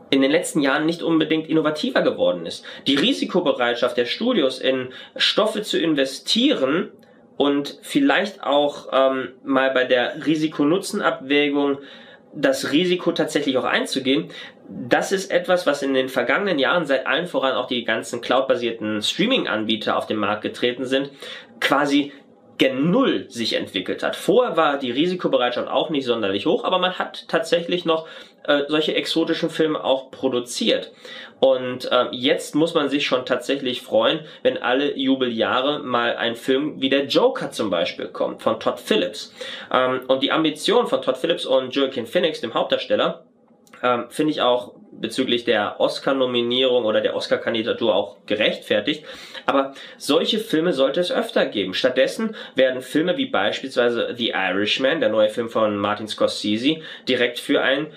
in 0.10 0.22
den 0.22 0.32
letzten 0.32 0.62
Jahren 0.62 0.86
nicht 0.86 1.02
unbedingt 1.02 1.48
innovativer 1.48 2.02
geworden 2.02 2.46
ist. 2.46 2.64
Die 2.86 2.96
Risikobereitschaft 2.96 3.98
der 3.98 4.06
Studios 4.06 4.60
in 4.60 4.90
Stoffe 5.16 5.64
zu 5.64 5.80
investieren 5.80 6.92
und 7.38 7.80
vielleicht 7.82 8.44
auch 8.44 8.90
ähm, 8.92 9.30
mal 9.44 9.72
bei 9.72 9.86
der 9.86 10.26
Risiko-Nutzen-Abwägung 10.26 11.80
das 12.36 12.72
Risiko 12.72 13.12
tatsächlich 13.12 13.58
auch 13.58 13.64
einzugehen, 13.64 14.30
das 14.70 15.12
ist 15.12 15.32
etwas, 15.32 15.68
was 15.68 15.84
in 15.84 15.94
den 15.94 16.10
vergangenen 16.10 16.58
Jahren 16.58 16.86
seit 16.86 17.06
allen 17.06 17.28
voran 17.28 17.54
auch 17.54 17.68
die 17.68 17.84
ganzen 17.84 18.22
cloud-basierten 18.22 19.02
Streaming-Anbieter 19.02 19.98
auf 19.98 20.08
den 20.08 20.18
Markt 20.18 20.42
getreten 20.42 20.86
sind, 20.86 21.12
quasi 21.60 22.12
gen 22.64 22.92
Null 22.92 23.26
sich 23.28 23.56
entwickelt 23.56 24.04
hat. 24.04 24.16
Vorher 24.16 24.56
war 24.56 24.78
die 24.78 24.90
Risikobereitschaft 24.92 25.68
auch 25.68 25.90
nicht 25.90 26.06
sonderlich 26.06 26.46
hoch, 26.46 26.64
aber 26.64 26.80
man 26.80 26.98
hat 26.98 27.28
tatsächlich 27.28 27.84
noch 27.84 28.08
äh, 28.46 28.62
solche 28.70 28.96
exotischen 28.96 29.50
Filme 29.50 29.84
auch 29.84 30.12
produziert. 30.12 30.94
Und 31.42 31.92
äh, 31.92 32.06
jetzt 32.12 32.56
muss 32.56 32.74
man 32.74 32.88
sich 32.88 33.06
schon 33.06 33.26
tatsächlich 33.26 33.82
freuen, 33.82 34.22
wenn 34.44 34.58
alle 34.58 34.98
Jubeljahre 34.98 35.80
mal 35.80 36.16
ein 36.16 36.38
Film 36.38 36.80
wie 36.80 36.90
der 36.90 37.08
Joker 37.08 37.52
zum 37.52 37.70
Beispiel 37.70 38.08
kommt, 38.08 38.42
von 38.42 38.62
Todd 38.62 38.80
Phillips. 38.80 39.34
Ähm, 39.70 40.00
und 40.08 40.24
die 40.24 40.32
Ambition 40.32 40.88
von 40.88 41.02
Todd 41.02 41.18
Phillips 41.18 41.46
und 41.46 41.76
Joaquin 41.76 42.08
Phoenix, 42.08 42.40
dem 42.40 42.54
Hauptdarsteller, 42.54 43.26
ähm, 43.84 44.06
finde 44.10 44.32
ich 44.32 44.42
auch 44.42 44.74
bezüglich 44.92 45.44
der 45.44 45.80
Oscar-Nominierung 45.80 46.86
oder 46.86 47.02
der 47.02 47.16
Oscar-Kandidatur 47.16 47.94
auch 47.94 48.18
gerechtfertigt. 48.26 49.04
Aber 49.46 49.74
solche 49.98 50.40
Filme 50.40 50.74
sollte 50.74 51.02
es 51.02 51.12
öfter 51.12 51.46
geben. 51.46 51.74
Stattdessen 51.74 52.36
werden 52.56 52.82
Filme 52.82 53.18
wie 53.18 53.26
beispielsweise 53.26 54.16
The 54.18 54.30
Irishman, 54.30 55.02
der 55.02 55.10
neue 55.10 55.30
Film 55.30 55.50
von 55.50 55.78
Martin 55.78 56.08
Scorsese, 56.08 56.78
direkt 57.08 57.40
für 57.40 57.62
einen 57.62 57.88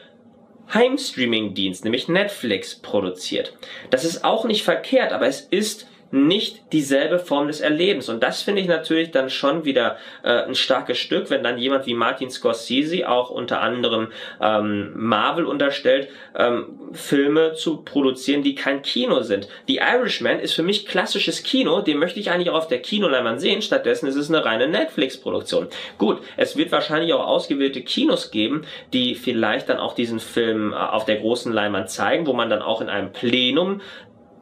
Heimstreaming-Dienst, 0.74 1.84
nämlich 1.84 2.08
Netflix, 2.08 2.74
produziert. 2.74 3.52
Das 3.90 4.04
ist 4.04 4.24
auch 4.24 4.44
nicht 4.44 4.64
verkehrt, 4.64 5.12
aber 5.12 5.26
es 5.26 5.40
ist 5.40 5.86
nicht 6.16 6.72
dieselbe 6.72 7.18
Form 7.18 7.46
des 7.46 7.60
Erlebens. 7.60 8.08
Und 8.08 8.22
das 8.22 8.42
finde 8.42 8.62
ich 8.62 8.68
natürlich 8.68 9.10
dann 9.10 9.30
schon 9.30 9.64
wieder 9.64 9.96
äh, 10.22 10.44
ein 10.44 10.54
starkes 10.54 10.98
Stück, 10.98 11.30
wenn 11.30 11.42
dann 11.42 11.58
jemand 11.58 11.86
wie 11.86 11.94
Martin 11.94 12.30
Scorsese 12.30 13.08
auch 13.08 13.30
unter 13.30 13.60
anderem 13.60 14.08
ähm, 14.40 14.92
Marvel 14.94 15.44
unterstellt, 15.44 16.08
ähm, 16.36 16.78
Filme 16.92 17.54
zu 17.54 17.82
produzieren, 17.82 18.42
die 18.42 18.54
kein 18.54 18.82
Kino 18.82 19.22
sind. 19.22 19.48
The 19.68 19.76
Irishman 19.76 20.40
ist 20.40 20.54
für 20.54 20.62
mich 20.62 20.86
klassisches 20.86 21.42
Kino, 21.42 21.80
den 21.80 21.98
möchte 21.98 22.20
ich 22.20 22.30
eigentlich 22.30 22.50
auch 22.50 22.56
auf 22.56 22.68
der 22.68 22.80
Kinoleinwand 22.80 23.40
sehen, 23.40 23.62
stattdessen 23.62 24.06
ist 24.06 24.16
es 24.16 24.28
eine 24.28 24.44
reine 24.44 24.68
Netflix-Produktion. 24.68 25.68
Gut, 25.98 26.20
es 26.36 26.56
wird 26.56 26.72
wahrscheinlich 26.72 27.12
auch 27.12 27.26
ausgewählte 27.26 27.82
Kinos 27.82 28.30
geben, 28.30 28.62
die 28.92 29.14
vielleicht 29.14 29.68
dann 29.68 29.78
auch 29.78 29.94
diesen 29.94 30.20
Film 30.20 30.72
äh, 30.72 30.76
auf 30.76 31.04
der 31.04 31.16
großen 31.16 31.52
Leinwand 31.52 31.90
zeigen, 31.90 32.26
wo 32.26 32.32
man 32.32 32.50
dann 32.50 32.62
auch 32.62 32.80
in 32.80 32.88
einem 32.88 33.12
Plenum 33.12 33.80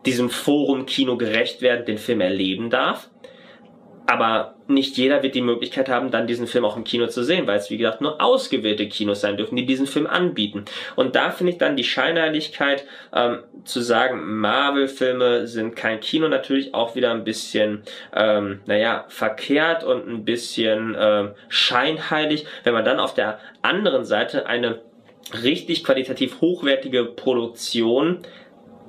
diesem 0.06 0.30
Forum 0.30 0.86
Kino 0.86 1.16
gerecht 1.16 1.62
werden, 1.62 1.86
den 1.86 1.98
Film 1.98 2.20
erleben 2.20 2.70
darf. 2.70 3.08
Aber 4.06 4.54
nicht 4.66 4.98
jeder 4.98 5.22
wird 5.22 5.34
die 5.34 5.40
Möglichkeit 5.40 5.88
haben, 5.88 6.10
dann 6.10 6.26
diesen 6.26 6.46
Film 6.46 6.66
auch 6.66 6.76
im 6.76 6.84
Kino 6.84 7.06
zu 7.06 7.22
sehen, 7.22 7.46
weil 7.46 7.58
es 7.58 7.70
wie 7.70 7.78
gesagt 7.78 8.02
nur 8.02 8.20
ausgewählte 8.20 8.86
Kinos 8.86 9.22
sein 9.22 9.38
dürfen, 9.38 9.56
die 9.56 9.64
diesen 9.64 9.86
Film 9.86 10.06
anbieten. 10.06 10.66
Und 10.94 11.16
da 11.16 11.30
finde 11.30 11.52
ich 11.52 11.58
dann 11.58 11.76
die 11.76 11.84
Scheinheiligkeit 11.84 12.84
ähm, 13.14 13.38
zu 13.64 13.80
sagen, 13.80 14.40
Marvel-Filme 14.40 15.46
sind 15.46 15.74
kein 15.74 16.00
Kino 16.00 16.28
natürlich 16.28 16.74
auch 16.74 16.94
wieder 16.94 17.12
ein 17.12 17.24
bisschen, 17.24 17.82
ähm, 18.14 18.60
naja, 18.66 19.06
verkehrt 19.08 19.84
und 19.84 20.06
ein 20.06 20.24
bisschen 20.24 20.94
ähm, 20.98 21.30
scheinheilig, 21.48 22.44
wenn 22.62 22.74
man 22.74 22.84
dann 22.84 23.00
auf 23.00 23.14
der 23.14 23.38
anderen 23.62 24.04
Seite 24.04 24.46
eine 24.46 24.82
richtig 25.42 25.82
qualitativ 25.82 26.42
hochwertige 26.42 27.04
Produktion 27.04 28.18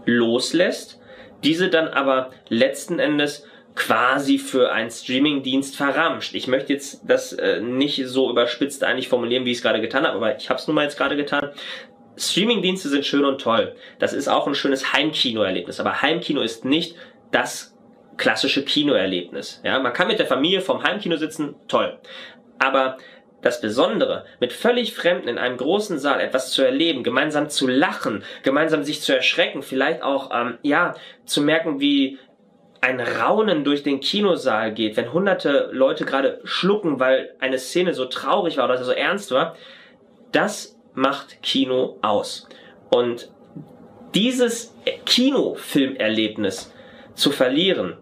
loslässt 0.05 0.99
diese 1.43 1.69
dann 1.69 1.87
aber 1.87 2.31
letzten 2.49 2.99
Endes 2.99 3.45
quasi 3.75 4.37
für 4.37 4.71
einen 4.71 4.89
Streamingdienst 4.89 5.75
verramscht. 5.75 6.33
Ich 6.33 6.47
möchte 6.47 6.73
jetzt 6.73 7.01
das 7.05 7.33
äh, 7.33 7.59
nicht 7.59 8.01
so 8.07 8.29
überspitzt 8.29 8.83
eigentlich 8.83 9.09
formulieren, 9.09 9.45
wie 9.45 9.51
ich 9.51 9.57
es 9.57 9.63
gerade 9.63 9.81
getan 9.81 10.05
habe, 10.05 10.15
aber 10.15 10.37
ich 10.37 10.49
habe 10.49 10.59
es 10.59 10.67
nun 10.67 10.75
mal 10.75 10.83
jetzt 10.83 10.97
gerade 10.97 11.17
getan. 11.17 11.51
Streamingdienste 12.17 12.87
sind 12.87 13.05
schön 13.05 13.25
und 13.25 13.41
toll. 13.41 13.75
Das 13.99 14.13
ist 14.13 14.29
auch 14.29 14.47
ein 14.47 14.55
schönes 14.55 14.93
Heimkinoerlebnis, 14.93 15.81
aber 15.81 16.01
Heimkino 16.01 16.41
ist 16.41 16.63
nicht 16.63 16.95
das 17.31 17.75
klassische 18.15 18.63
Kinoerlebnis. 18.63 19.61
Ja, 19.65 19.79
man 19.79 19.91
kann 19.91 20.07
mit 20.07 20.19
der 20.19 20.25
Familie 20.25 20.61
vom 20.61 20.81
Heimkino 20.83 21.17
sitzen, 21.17 21.55
toll. 21.67 21.99
Aber 22.59 22.97
das 23.45 23.61
Besondere, 23.61 24.25
mit 24.39 24.53
völlig 24.53 24.95
Fremden 24.95 25.27
in 25.27 25.37
einem 25.37 25.57
großen 25.57 25.99
Saal 25.99 26.19
etwas 26.19 26.49
zu 26.49 26.63
erleben, 26.63 27.03
gemeinsam 27.03 27.47
zu 27.47 27.67
lachen, 27.67 28.23
gemeinsam 28.41 28.83
sich 28.83 29.01
zu 29.01 29.15
erschrecken, 29.15 29.61
vielleicht 29.61 30.01
auch, 30.01 30.31
ähm, 30.33 30.57
ja, 30.63 30.95
zu 31.25 31.43
merken, 31.43 31.79
wie 31.79 32.17
ein 32.81 32.99
Raunen 32.99 33.63
durch 33.63 33.83
den 33.83 33.99
Kinosaal 33.99 34.73
geht, 34.73 34.97
wenn 34.97 35.13
hunderte 35.13 35.69
Leute 35.71 36.05
gerade 36.05 36.41
schlucken, 36.43 36.99
weil 36.99 37.35
eine 37.39 37.59
Szene 37.59 37.93
so 37.93 38.05
traurig 38.05 38.57
war 38.57 38.65
oder 38.65 38.83
so 38.83 38.91
ernst 38.91 39.29
war, 39.29 39.55
das 40.31 40.75
macht 40.95 41.43
Kino 41.43 41.99
aus. 42.01 42.49
Und 42.89 43.31
dieses 44.15 44.75
Kinofilmerlebnis 45.05 46.73
zu 47.13 47.29
verlieren, 47.29 47.97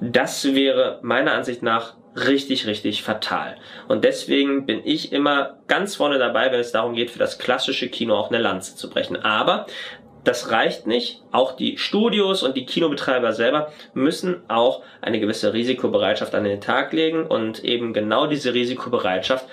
das 0.00 0.54
wäre 0.54 1.00
meiner 1.02 1.32
Ansicht 1.32 1.64
nach 1.64 1.96
richtig, 2.26 2.66
richtig 2.66 3.02
fatal. 3.02 3.56
Und 3.88 4.04
deswegen 4.04 4.66
bin 4.66 4.80
ich 4.84 5.12
immer 5.12 5.58
ganz 5.66 5.96
vorne 5.96 6.18
dabei, 6.18 6.50
wenn 6.50 6.60
es 6.60 6.72
darum 6.72 6.94
geht, 6.94 7.10
für 7.10 7.18
das 7.18 7.38
klassische 7.38 7.88
Kino 7.88 8.14
auch 8.14 8.30
eine 8.30 8.38
Lanze 8.38 8.76
zu 8.76 8.90
brechen. 8.90 9.16
Aber 9.16 9.66
das 10.24 10.50
reicht 10.50 10.86
nicht. 10.86 11.22
Auch 11.32 11.56
die 11.56 11.78
Studios 11.78 12.42
und 12.42 12.56
die 12.56 12.66
Kinobetreiber 12.66 13.32
selber 13.32 13.72
müssen 13.94 14.42
auch 14.48 14.82
eine 15.00 15.20
gewisse 15.20 15.52
Risikobereitschaft 15.52 16.34
an 16.34 16.44
den 16.44 16.60
Tag 16.60 16.92
legen 16.92 17.26
und 17.26 17.64
eben 17.64 17.92
genau 17.92 18.26
diese 18.26 18.52
Risikobereitschaft, 18.52 19.46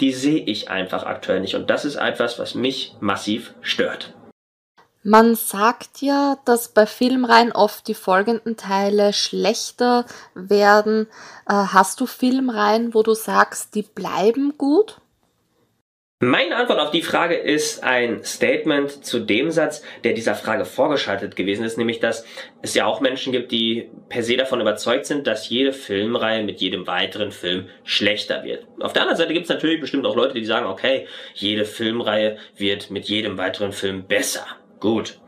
die 0.00 0.12
sehe 0.12 0.44
ich 0.44 0.70
einfach 0.70 1.04
aktuell 1.04 1.40
nicht. 1.40 1.54
Und 1.54 1.70
das 1.70 1.84
ist 1.84 1.96
etwas, 1.96 2.38
was 2.38 2.54
mich 2.54 2.94
massiv 3.00 3.54
stört. 3.62 4.12
Man 5.06 5.34
sagt 5.34 6.00
ja, 6.00 6.38
dass 6.46 6.68
bei 6.68 6.86
Filmreihen 6.86 7.52
oft 7.52 7.86
die 7.88 7.94
folgenden 7.94 8.56
Teile 8.56 9.12
schlechter 9.12 10.06
werden. 10.34 11.08
Äh, 11.46 11.52
hast 11.52 12.00
du 12.00 12.06
Filmreihen, 12.06 12.94
wo 12.94 13.02
du 13.02 13.12
sagst, 13.12 13.74
die 13.74 13.82
bleiben 13.82 14.54
gut? 14.56 14.96
Meine 16.20 16.56
Antwort 16.56 16.80
auf 16.80 16.90
die 16.90 17.02
Frage 17.02 17.34
ist 17.34 17.84
ein 17.84 18.24
Statement 18.24 19.04
zu 19.04 19.20
dem 19.20 19.50
Satz, 19.50 19.82
der 20.04 20.14
dieser 20.14 20.34
Frage 20.34 20.64
vorgeschaltet 20.64 21.36
gewesen 21.36 21.66
ist, 21.66 21.76
nämlich 21.76 22.00
dass 22.00 22.24
es 22.62 22.72
ja 22.72 22.86
auch 22.86 23.02
Menschen 23.02 23.30
gibt, 23.30 23.52
die 23.52 23.90
per 24.08 24.22
se 24.22 24.38
davon 24.38 24.62
überzeugt 24.62 25.04
sind, 25.04 25.26
dass 25.26 25.50
jede 25.50 25.74
Filmreihe 25.74 26.44
mit 26.44 26.62
jedem 26.62 26.86
weiteren 26.86 27.30
Film 27.30 27.68
schlechter 27.82 28.42
wird. 28.42 28.66
Auf 28.80 28.94
der 28.94 29.02
anderen 29.02 29.18
Seite 29.18 29.34
gibt 29.34 29.44
es 29.44 29.50
natürlich 29.50 29.82
bestimmt 29.82 30.06
auch 30.06 30.16
Leute, 30.16 30.32
die 30.32 30.46
sagen, 30.46 30.64
okay, 30.64 31.06
jede 31.34 31.66
Filmreihe 31.66 32.38
wird 32.56 32.90
mit 32.90 33.04
jedem 33.04 33.36
weiteren 33.36 33.72
Film 33.72 34.04
besser. 34.06 34.46
Gut, 34.84 35.18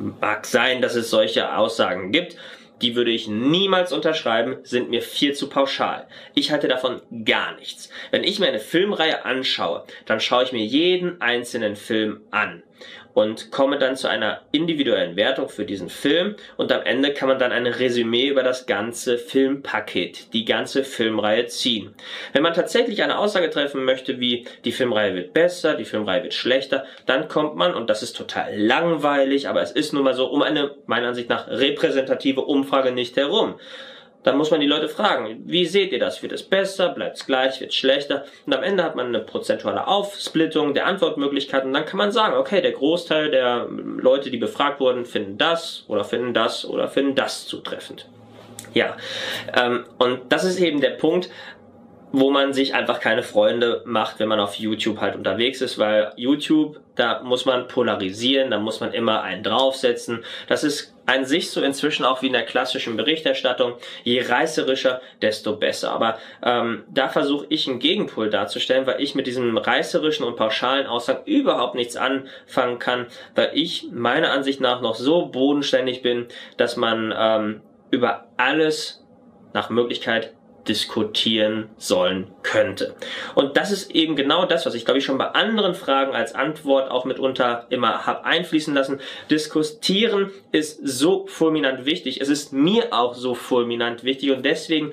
mag 0.00 0.44
sein, 0.46 0.82
dass 0.82 0.96
es 0.96 1.10
solche 1.10 1.56
Aussagen 1.56 2.10
gibt. 2.10 2.36
Die 2.82 2.96
würde 2.96 3.12
ich 3.12 3.28
niemals 3.28 3.92
unterschreiben, 3.92 4.56
sind 4.64 4.90
mir 4.90 5.00
viel 5.00 5.32
zu 5.32 5.48
pauschal. 5.48 6.08
Ich 6.34 6.50
halte 6.50 6.66
davon 6.66 7.00
gar 7.24 7.54
nichts. 7.54 7.88
Wenn 8.10 8.24
ich 8.24 8.40
mir 8.40 8.48
eine 8.48 8.58
Filmreihe 8.58 9.24
anschaue, 9.24 9.84
dann 10.06 10.18
schaue 10.18 10.42
ich 10.42 10.50
mir 10.50 10.64
jeden 10.64 11.20
einzelnen 11.20 11.76
Film 11.76 12.22
an 12.32 12.64
und 13.16 13.50
komme 13.50 13.78
dann 13.78 13.96
zu 13.96 14.08
einer 14.08 14.42
individuellen 14.52 15.16
Wertung 15.16 15.48
für 15.48 15.64
diesen 15.64 15.88
Film 15.88 16.36
und 16.58 16.70
am 16.70 16.82
Ende 16.82 17.14
kann 17.14 17.30
man 17.30 17.38
dann 17.38 17.50
ein 17.50 17.66
Resümee 17.66 18.28
über 18.28 18.42
das 18.42 18.66
ganze 18.66 19.16
Filmpaket, 19.16 20.34
die 20.34 20.44
ganze 20.44 20.84
Filmreihe 20.84 21.46
ziehen. 21.46 21.94
Wenn 22.34 22.42
man 22.42 22.52
tatsächlich 22.52 23.02
eine 23.02 23.16
Aussage 23.16 23.48
treffen 23.48 23.86
möchte, 23.86 24.20
wie 24.20 24.44
die 24.66 24.72
Filmreihe 24.72 25.14
wird 25.14 25.32
besser, 25.32 25.76
die 25.76 25.86
Filmreihe 25.86 26.24
wird 26.24 26.34
schlechter, 26.34 26.84
dann 27.06 27.26
kommt 27.26 27.56
man, 27.56 27.74
und 27.74 27.88
das 27.88 28.02
ist 28.02 28.18
total 28.18 28.54
langweilig, 28.54 29.48
aber 29.48 29.62
es 29.62 29.72
ist 29.72 29.94
nun 29.94 30.04
mal 30.04 30.12
so, 30.12 30.26
um 30.26 30.42
eine, 30.42 30.72
meiner 30.84 31.08
Ansicht 31.08 31.30
nach, 31.30 31.48
repräsentative 31.48 32.42
Umfrage 32.42 32.92
nicht 32.92 33.16
herum. 33.16 33.54
Dann 34.26 34.36
muss 34.38 34.50
man 34.50 34.58
die 34.58 34.66
Leute 34.66 34.88
fragen, 34.88 35.44
wie 35.46 35.66
seht 35.66 35.92
ihr 35.92 36.00
das? 36.00 36.20
Wird 36.20 36.32
es 36.32 36.42
besser? 36.42 36.88
Bleibt 36.88 37.16
es 37.16 37.26
gleich? 37.26 37.60
Wird 37.60 37.70
es 37.70 37.76
schlechter? 37.76 38.24
Und 38.44 38.56
am 38.56 38.64
Ende 38.64 38.82
hat 38.82 38.96
man 38.96 39.06
eine 39.06 39.20
prozentuale 39.20 39.86
Aufsplittung 39.86 40.74
der 40.74 40.86
Antwortmöglichkeiten. 40.86 41.72
Dann 41.72 41.84
kann 41.84 41.98
man 41.98 42.10
sagen, 42.10 42.34
okay, 42.36 42.60
der 42.60 42.72
Großteil 42.72 43.30
der 43.30 43.68
Leute, 43.70 44.32
die 44.32 44.38
befragt 44.38 44.80
wurden, 44.80 45.04
finden 45.04 45.38
das 45.38 45.84
oder 45.86 46.02
finden 46.02 46.34
das 46.34 46.64
oder 46.64 46.88
finden 46.88 47.14
das 47.14 47.46
zutreffend. 47.46 48.08
Ja, 48.74 48.96
ähm, 49.56 49.84
und 49.98 50.18
das 50.30 50.42
ist 50.42 50.58
eben 50.58 50.80
der 50.80 50.90
Punkt, 50.90 51.30
wo 52.10 52.32
man 52.32 52.52
sich 52.52 52.74
einfach 52.74 52.98
keine 52.98 53.22
Freunde 53.22 53.82
macht, 53.84 54.18
wenn 54.18 54.28
man 54.28 54.40
auf 54.40 54.56
YouTube 54.56 55.00
halt 55.00 55.14
unterwegs 55.14 55.60
ist, 55.60 55.78
weil 55.78 56.12
YouTube, 56.16 56.80
da 56.96 57.22
muss 57.22 57.44
man 57.44 57.68
polarisieren, 57.68 58.50
da 58.50 58.58
muss 58.58 58.80
man 58.80 58.92
immer 58.92 59.22
einen 59.22 59.44
draufsetzen. 59.44 60.24
Das 60.48 60.64
ist 60.64 60.95
an 61.06 61.24
sich 61.24 61.50
so 61.50 61.62
inzwischen 61.62 62.04
auch 62.04 62.22
wie 62.22 62.26
in 62.26 62.32
der 62.32 62.44
klassischen 62.44 62.96
Berichterstattung. 62.96 63.74
Je 64.04 64.22
reißerischer, 64.22 65.00
desto 65.22 65.56
besser. 65.56 65.92
Aber 65.92 66.18
ähm, 66.42 66.84
da 66.88 67.08
versuche 67.08 67.46
ich 67.48 67.68
einen 67.68 67.78
Gegenpol 67.78 68.28
darzustellen, 68.30 68.86
weil 68.86 69.00
ich 69.00 69.14
mit 69.14 69.26
diesem 69.26 69.56
reißerischen 69.56 70.26
und 70.26 70.36
pauschalen 70.36 70.86
Aussagen 70.86 71.24
überhaupt 71.24 71.74
nichts 71.74 71.96
anfangen 71.96 72.78
kann, 72.78 73.06
weil 73.34 73.50
ich 73.54 73.88
meiner 73.92 74.32
Ansicht 74.32 74.60
nach 74.60 74.80
noch 74.80 74.96
so 74.96 75.26
bodenständig 75.26 76.02
bin, 76.02 76.26
dass 76.56 76.76
man 76.76 77.14
ähm, 77.16 77.60
über 77.90 78.26
alles 78.36 79.04
nach 79.52 79.70
Möglichkeit 79.70 80.34
diskutieren 80.68 81.68
sollen 81.78 82.28
könnte. 82.42 82.94
Und 83.34 83.56
das 83.56 83.70
ist 83.70 83.90
eben 83.90 84.16
genau 84.16 84.46
das, 84.46 84.66
was 84.66 84.74
ich 84.74 84.84
glaube 84.84 84.98
ich 84.98 85.04
schon 85.04 85.18
bei 85.18 85.28
anderen 85.28 85.74
Fragen 85.74 86.14
als 86.14 86.34
Antwort 86.34 86.90
auch 86.90 87.04
mitunter 87.04 87.66
immer 87.70 88.06
habe 88.06 88.24
einfließen 88.24 88.74
lassen. 88.74 89.00
Diskutieren 89.30 90.30
ist 90.52 90.80
so 90.86 91.26
fulminant 91.26 91.84
wichtig. 91.84 92.20
Es 92.20 92.28
ist 92.28 92.52
mir 92.52 92.92
auch 92.92 93.14
so 93.14 93.34
fulminant 93.34 94.04
wichtig 94.04 94.30
und 94.30 94.44
deswegen 94.44 94.92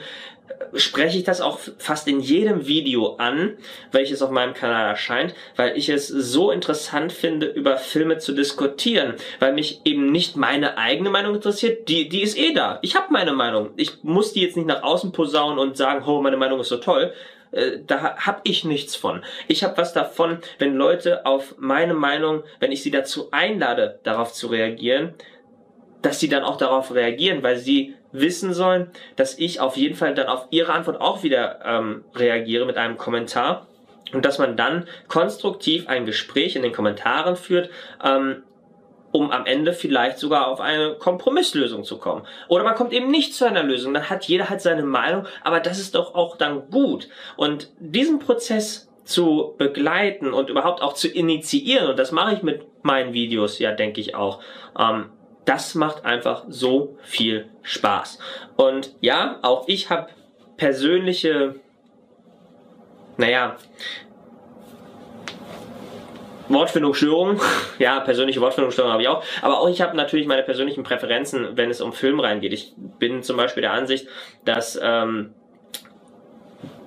spreche 0.76 1.18
ich 1.18 1.24
das 1.24 1.42
auch 1.42 1.60
fast 1.78 2.08
in 2.08 2.20
jedem 2.20 2.68
Video 2.68 3.16
an, 3.18 3.58
welches 3.92 4.22
auf 4.22 4.32
meinem 4.32 4.54
Kanal 4.54 4.88
erscheint, 4.88 5.34
weil 5.56 5.78
ich 5.78 5.90
es 5.90 6.08
so 6.08 6.52
interessant 6.52 7.12
finde, 7.12 7.48
über 7.48 7.78
Filme 7.78 8.18
zu 8.18 8.34
diskutieren, 8.34 9.16
weil 9.40 9.54
mich 9.54 9.82
eben 9.86 10.12
nicht 10.12 10.36
meine 10.36 10.78
eigene 10.78 11.10
Meinung 11.10 11.36
interessiert, 11.36 11.88
die, 11.90 12.10
die 12.10 12.22
ist 12.22 12.38
eh 12.38 12.54
da. 12.54 12.80
Ich 12.82 12.96
habe 12.96 13.08
meine 13.12 13.34
Meinung. 13.34 13.72
Ich 13.76 14.04
muss 14.04 14.34
die 14.34 14.42
jetzt 14.42 14.58
nicht 14.58 14.68
nach 14.68 14.84
außen 14.84 15.12
posaunen 15.12 15.60
und 15.60 15.78
sagen, 15.78 16.04
oh, 16.08 16.22
meine 16.22 16.38
Meinung 16.38 16.60
ist 16.60 16.70
so 16.70 16.78
toll. 16.78 17.14
Äh, 17.52 17.80
da 17.86 18.18
habe 18.18 18.42
ich 18.44 18.64
nichts 18.64 18.96
von. 18.96 19.24
Ich 19.48 19.64
habe 19.64 19.78
was 19.78 19.94
davon, 19.94 20.40
wenn 20.60 20.76
Leute 20.76 21.26
auf 21.26 21.56
meine 21.58 21.94
Meinung, 21.94 22.44
wenn 22.60 22.72
ich 22.72 22.82
sie 22.82 22.92
dazu 22.92 23.30
einlade, 23.32 24.00
darauf 24.04 24.34
zu 24.34 24.48
reagieren, 24.48 25.14
dass 26.02 26.20
sie 26.20 26.30
dann 26.30 26.44
auch 26.44 26.58
darauf 26.58 26.94
reagieren, 26.94 27.44
weil 27.44 27.58
sie 27.58 27.96
wissen 28.13 28.53
sollen, 28.53 28.91
dass 29.17 29.38
ich 29.38 29.60
auf 29.60 29.75
jeden 29.75 29.96
Fall 29.96 30.13
dann 30.13 30.27
auf 30.27 30.48
ihre 30.51 30.72
Antwort 30.72 31.01
auch 31.01 31.24
wieder 31.24 31.60
ähm, 31.65 32.05
reagiere 32.15 32.65
mit 32.65 32.77
einem 32.77 32.98
Kommentar 32.98 33.67
und 34.13 34.24
dass 34.24 34.38
man 34.38 34.55
dann 34.55 34.88
konstruktiv 35.08 35.88
ein 35.88 36.05
Gespräch 36.05 36.55
in 36.55 36.62
den 36.62 36.72
Kommentaren 36.72 37.36
führt, 37.36 37.70
ähm, 38.03 38.43
um 39.12 39.32
am 39.32 39.46
Ende 39.46 39.74
vielleicht 39.74 40.17
sogar 40.17 40.48
auf 40.48 40.60
eine 40.60 40.96
Kompromisslösung 40.96 41.84
zu 41.84 41.98
kommen. 41.98 42.25
Oder 42.48 42.63
man 42.63 42.75
kommt 42.75 42.93
eben 42.93 43.12
nicht 43.12 43.34
zu 43.36 43.46
einer 43.46 43.63
Lösung, 43.63 43.93
dann 43.93 44.10
hat 44.10 44.25
jeder 44.25 44.50
halt 44.50 44.62
seine 44.62 44.84
Meinung, 44.84 45.27
aber 45.43 45.60
das 45.60 45.79
ist 45.79 45.96
doch 45.96 46.15
auch 46.15 46.38
dann 46.38 46.70
gut. 46.70 47.10
Und 47.36 47.70
diesen 47.79 48.20
Prozess 48.20 48.89
zu 49.03 49.53
begleiten 49.58 50.34
und 50.34 50.50
überhaupt 50.50 50.82
auch 50.82 50.93
zu 50.93 51.08
initiieren, 51.08 51.89
und 51.89 52.00
das 52.00 52.12
mache 52.12 52.34
ich 52.34 52.43
mit 52.43 52.65
meinen 52.84 53.13
Videos 53.13 53.60
ja, 53.60 53.72
denke 53.72 54.01
ich 54.01 54.15
auch, 54.15 54.41
ähm, 54.79 55.10
das 55.46 55.76
macht 55.76 56.06
einfach 56.06 56.46
so 56.48 56.98
viel 57.04 57.50
Spaß. 57.62 58.20
Und 58.56 58.96
ja, 59.02 59.40
auch 59.42 59.68
ich 59.68 59.90
habe 59.90 60.08
persönliche, 60.58 61.56
naja, 63.18 63.58
Wortfindungsstörungen, 66.50 67.40
ja, 67.80 68.00
persönliche 68.00 68.42
Wortfindungsstörungen 68.42 68.94
habe 68.94 69.04
ich 69.04 69.10
auch, 69.10 69.24
aber 69.42 69.60
auch 69.60 69.70
ich 69.70 69.82
habe 69.82 69.96
natürlich 69.96 70.28
meine 70.28 70.44
persönlichen 70.44 70.84
Präferenzen, 70.84 71.56
wenn 71.56 71.70
es 71.70 71.82
um 71.82 71.94
Film 71.94 72.20
reingeht. 72.20 72.54
Ich 72.54 72.74
bin 72.78 73.24
zum 73.24 73.38
Beispiel 73.38 73.62
der 73.62 73.74
Ansicht, 73.74 74.08
dass 74.46 74.80
ähm, 74.82 75.34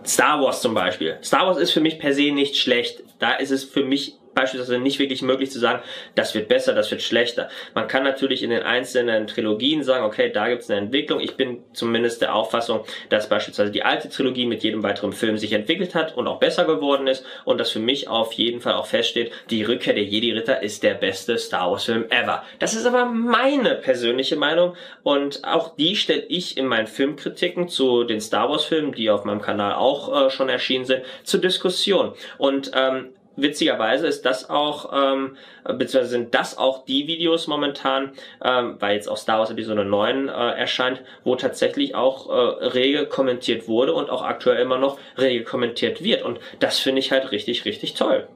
Star 0.05 0.41
Wars 0.41 0.63
zum 0.63 0.75
Beispiel. 0.75 1.19
Star 1.23 1.47
Wars 1.47 1.59
ist 1.59 1.73
für 1.73 1.81
mich 1.81 1.99
per 1.99 2.13
se 2.13 2.31
nicht 2.33 2.57
schlecht. 2.57 3.03
Da 3.19 3.35
ist 3.35 3.51
es 3.51 3.65
für 3.65 3.85
mich 3.85 4.15
beispielsweise 4.37 4.79
nicht 4.79 5.01
wirklich 5.01 5.23
möglich 5.23 5.51
zu 5.51 5.59
sagen, 5.59 5.83
das 6.15 6.35
wird 6.35 6.47
besser, 6.47 6.75
das 6.75 6.91
wird 6.91 7.03
schlechter. 7.03 7.49
Man 7.75 7.89
kann 7.89 8.05
natürlich 8.05 8.43
in 8.43 8.51
den 8.51 8.63
einzelnen 8.63 9.27
Trilogien 9.27 9.83
sagen, 9.83 10.05
okay, 10.05 10.31
da 10.31 10.49
gibt 10.49 10.63
es 10.63 10.71
eine 10.71 10.79
Entwicklung. 10.79 11.21
Ich 11.21 11.37
bin 11.37 11.65
zumindest 11.73 12.21
der 12.23 12.35
Auffassung, 12.35 12.85
dass 13.09 13.29
beispielsweise 13.29 13.73
die 13.73 13.83
alte 13.83 14.09
Trilogie 14.09 14.47
mit 14.47 14.63
jedem 14.63 14.83
weiteren 14.83 15.13
Film 15.13 15.39
sich 15.39 15.53
entwickelt 15.53 15.95
hat 15.95 16.17
und 16.17 16.29
auch 16.29 16.39
besser 16.39 16.67
geworden 16.67 17.07
ist 17.07 17.25
und 17.45 17.59
dass 17.59 17.71
für 17.71 17.81
mich 17.81 18.09
auf 18.09 18.33
jeden 18.35 18.61
Fall 18.61 18.75
auch 18.75 18.87
feststeht, 18.87 19.33
die 19.51 19.65
Rückkehr 19.65 19.95
der 19.95 20.05
Jedi-Ritter 20.05 20.63
ist 20.63 20.83
der 20.83 20.95
beste 20.95 21.39
Star 21.39 21.71
Wars-Film 21.71 22.05
ever. 22.11 22.45
Das 22.59 22.75
ist 22.75 22.87
aber 22.87 23.07
meine 23.07 23.75
persönliche 23.75 24.37
Meinung 24.37 24.75
und 25.03 25.45
auch 25.45 25.75
die 25.77 25.97
stelle 25.97 26.25
ich 26.29 26.59
in 26.59 26.67
meinen 26.67 26.87
Filmkritiken 26.87 27.69
zu 27.69 28.05
den 28.05 28.21
Star 28.21 28.51
Wars-Filmen, 28.51 28.93
die 28.93 29.09
auf 29.11 29.25
meinem 29.25 29.41
Kanal 29.41 29.75
auch 29.75 30.27
äh, 30.27 30.31
schon 30.31 30.51
erschienen 30.51 30.85
sind, 30.85 31.03
zur 31.25 31.41
Diskussion. 31.41 32.13
Und 32.37 32.71
ähm, 32.75 33.09
witzigerweise 33.37 34.07
ist 34.07 34.25
das 34.25 34.51
auch, 34.51 34.93
ähm, 34.93 35.37
beziehungsweise 35.65 36.09
sind 36.09 36.35
das 36.35 36.59
auch 36.59 36.85
die 36.85 37.07
Videos 37.07 37.47
momentan, 37.47 38.13
ähm, 38.43 38.77
weil 38.81 38.97
jetzt 38.97 39.09
auch 39.09 39.17
Star 39.17 39.39
Wars 39.39 39.51
Episode 39.51 39.85
9 39.85 40.29
äh, 40.29 40.33
erscheint, 40.33 41.03
wo 41.25 41.37
tatsächlich 41.37 41.95
auch 41.95 42.29
äh, 42.29 42.67
rege 42.67 43.07
kommentiert 43.07 43.69
wurde 43.69 43.95
und 43.95 44.11
auch 44.11 44.23
aktuell 44.23 44.61
immer 44.61 44.79
noch 44.79 44.99
rege 45.17 45.45
kommentiert 45.45 46.03
wird. 46.03 46.23
Und 46.23 46.41
das 46.59 46.79
finde 46.79 47.01
ich 47.01 47.13
halt 47.13 47.31
richtig, 47.33 47.65
richtig 47.65 47.95
toll. 47.95 48.29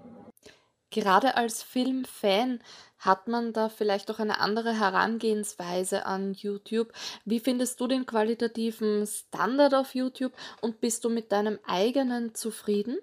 Gerade 0.91 1.37
als 1.37 1.63
Filmfan 1.63 2.61
hat 3.01 3.29
man 3.29 3.53
da 3.53 3.69
vielleicht 3.69 4.11
auch 4.11 4.19
eine 4.19 4.41
andere 4.41 4.79
Herangehensweise 4.79 6.05
an 6.07 6.35
YouTube? 6.35 6.93
Wie 7.25 7.41
findest 7.41 7.81
du 7.81 7.87
den 7.87 8.07
qualitativen 8.07 9.07
Standard 9.07 9.75
auf 9.75 9.95
YouTube 9.95 10.33
und 10.61 10.81
bist 10.81 11.05
du 11.05 11.09
mit 11.09 11.33
deinem 11.33 11.59
eigenen 11.67 12.35
zufrieden? 12.35 12.99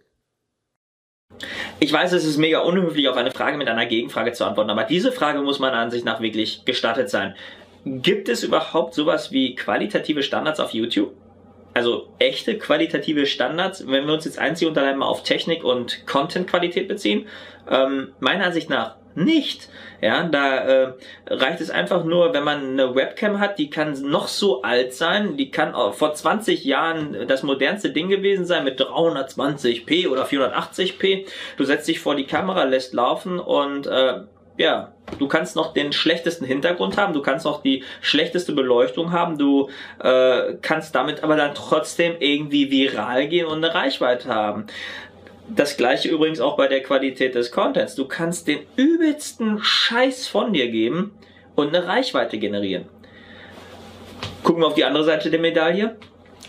Ich 1.79 1.93
weiß, 1.93 2.11
es 2.13 2.25
ist 2.25 2.37
mega 2.37 2.59
unhöflich, 2.59 3.07
auf 3.07 3.17
eine 3.17 3.31
Frage 3.31 3.57
mit 3.57 3.67
einer 3.67 3.85
Gegenfrage 3.85 4.31
zu 4.31 4.45
antworten, 4.45 4.71
aber 4.71 4.83
diese 4.83 5.11
Frage 5.11 5.41
muss 5.41 5.59
meiner 5.59 5.77
Ansicht 5.77 6.05
nach 6.05 6.21
wirklich 6.21 6.65
gestattet 6.65 7.09
sein. 7.09 7.35
Gibt 7.85 8.29
es 8.29 8.43
überhaupt 8.43 8.95
sowas 8.95 9.31
wie 9.31 9.55
qualitative 9.55 10.23
Standards 10.23 10.59
auf 10.59 10.71
YouTube? 10.71 11.13
Also 11.73 12.09
echte 12.17 12.57
qualitative 12.57 13.27
Standards, 13.27 13.85
wenn 13.87 14.07
wir 14.07 14.13
uns 14.13 14.25
jetzt 14.25 14.39
einzig 14.39 14.67
und 14.67 14.77
allein 14.77 14.97
mal 14.97 15.05
auf 15.05 15.21
Technik 15.21 15.63
und 15.63 16.07
Content-Qualität 16.07 16.87
beziehen? 16.87 17.27
Ähm, 17.69 18.13
meiner 18.19 18.45
Ansicht 18.45 18.69
nach 18.69 18.95
nicht. 19.17 19.69
Ja, 19.99 20.23
da 20.23 20.57
äh, 20.57 20.93
reicht 21.27 21.59
es 21.59 21.71
einfach 21.71 22.03
nur, 22.03 22.33
wenn 22.33 22.43
man 22.43 22.79
eine 22.79 22.93
Webcam 22.93 23.39
hat, 23.39 23.57
die 23.57 23.69
kann 23.69 23.99
noch 24.03 24.27
so 24.27 24.61
alt 24.61 24.93
sein, 24.93 25.37
die 25.37 25.49
kann 25.49 25.73
auch 25.73 25.95
vor 25.95 26.13
20 26.13 26.63
Jahren 26.63 27.27
das 27.27 27.41
modernste 27.41 27.89
Ding 27.89 28.07
gewesen 28.07 28.45
sein 28.45 28.63
mit 28.63 28.79
320p 28.79 30.07
oder 30.07 30.25
480p. 30.25 31.25
Du 31.57 31.63
setzt 31.63 31.87
dich 31.87 31.99
vor 31.99 32.15
die 32.15 32.27
Kamera, 32.27 32.63
lässt 32.65 32.93
laufen 32.93 33.39
und 33.39 33.87
äh, 33.87 34.21
ja, 34.57 34.91
du 35.19 35.27
kannst 35.27 35.55
noch 35.55 35.73
den 35.73 35.93
schlechtesten 35.93 36.45
Hintergrund 36.45 36.97
haben, 36.97 37.13
du 37.13 37.21
kannst 37.21 37.45
noch 37.45 37.61
die 37.61 37.83
schlechteste 38.01 38.53
Beleuchtung 38.53 39.11
haben, 39.11 39.37
du 39.37 39.69
äh, 40.03 40.55
kannst 40.61 40.95
damit 40.95 41.23
aber 41.23 41.35
dann 41.35 41.53
trotzdem 41.53 42.15
irgendwie 42.19 42.71
viral 42.71 43.27
gehen 43.27 43.45
und 43.45 43.63
eine 43.63 43.73
Reichweite 43.73 44.29
haben. 44.29 44.65
Das 45.49 45.77
gleiche 45.77 46.09
übrigens 46.09 46.39
auch 46.39 46.57
bei 46.57 46.67
der 46.67 46.83
Qualität 46.83 47.35
des 47.35 47.51
Contents. 47.51 47.95
Du 47.95 48.05
kannst 48.05 48.47
den 48.47 48.59
übelsten 48.75 49.59
Scheiß 49.63 50.27
von 50.27 50.51
dir 50.51 50.69
geben 50.69 51.13
und 51.55 51.69
eine 51.69 51.87
Reichweite 51.87 52.37
generieren. 52.37 52.85
Gucken 54.43 54.61
wir 54.61 54.67
auf 54.67 54.73
die 54.73 54.85
andere 54.85 55.03
Seite 55.03 55.29
der 55.29 55.39
Medaille. 55.39 55.95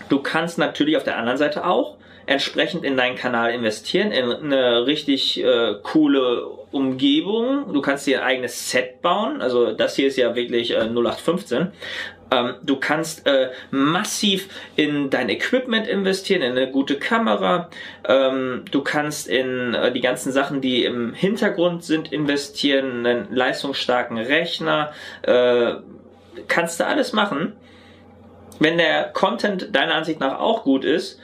Du 0.09 0.21
kannst 0.21 0.59
natürlich 0.59 0.97
auf 0.97 1.05
der 1.05 1.17
anderen 1.17 1.39
Seite 1.39 1.67
auch 1.67 1.98
entsprechend 2.29 2.85
in 2.85 2.97
deinen 2.97 3.17
Kanal 3.17 3.53
investieren, 3.53 4.13
in 4.13 4.31
eine 4.31 4.87
richtig 4.87 5.43
äh, 5.43 5.77
coole 5.83 6.47
Umgebung. 6.71 7.73
Du 7.73 7.81
kannst 7.81 8.07
dir 8.07 8.21
ein 8.21 8.27
eigenes 8.27 8.71
Set 8.71 9.01
bauen. 9.01 9.41
Also 9.41 9.73
das 9.73 9.97
hier 9.97 10.09
ist 10.09 10.19
ja 10.19 10.37
wirklich 10.37 10.73
äh, 10.73 10.81
0815. 10.81 11.73
Ähm, 12.31 12.55
du 12.63 12.77
kannst 12.77 13.27
äh, 13.27 13.49
massiv 13.71 14.51
in 14.77 15.09
dein 15.09 15.31
Equipment 15.31 15.89
investieren, 15.89 16.43
in 16.43 16.53
eine 16.53 16.71
gute 16.71 16.99
Kamera. 16.99 17.71
Ähm, 18.07 18.67
du 18.71 18.83
kannst 18.83 19.27
in 19.27 19.73
äh, 19.73 19.91
die 19.91 20.03
ganzen 20.03 20.31
Sachen, 20.31 20.61
die 20.61 20.85
im 20.85 21.15
Hintergrund 21.15 21.83
sind, 21.83 22.13
investieren, 22.13 23.07
einen 23.07 23.35
leistungsstarken 23.35 24.19
Rechner. 24.19 24.93
Äh, 25.23 25.77
kannst 26.47 26.79
du 26.79 26.87
alles 26.87 27.15
machen. 27.15 27.55
Wenn 28.59 28.77
der 28.77 29.05
Content 29.05 29.75
deiner 29.75 29.95
Ansicht 29.95 30.21
nach 30.21 30.39
auch 30.39 30.65
gut 30.65 30.85
ist, 30.85 31.19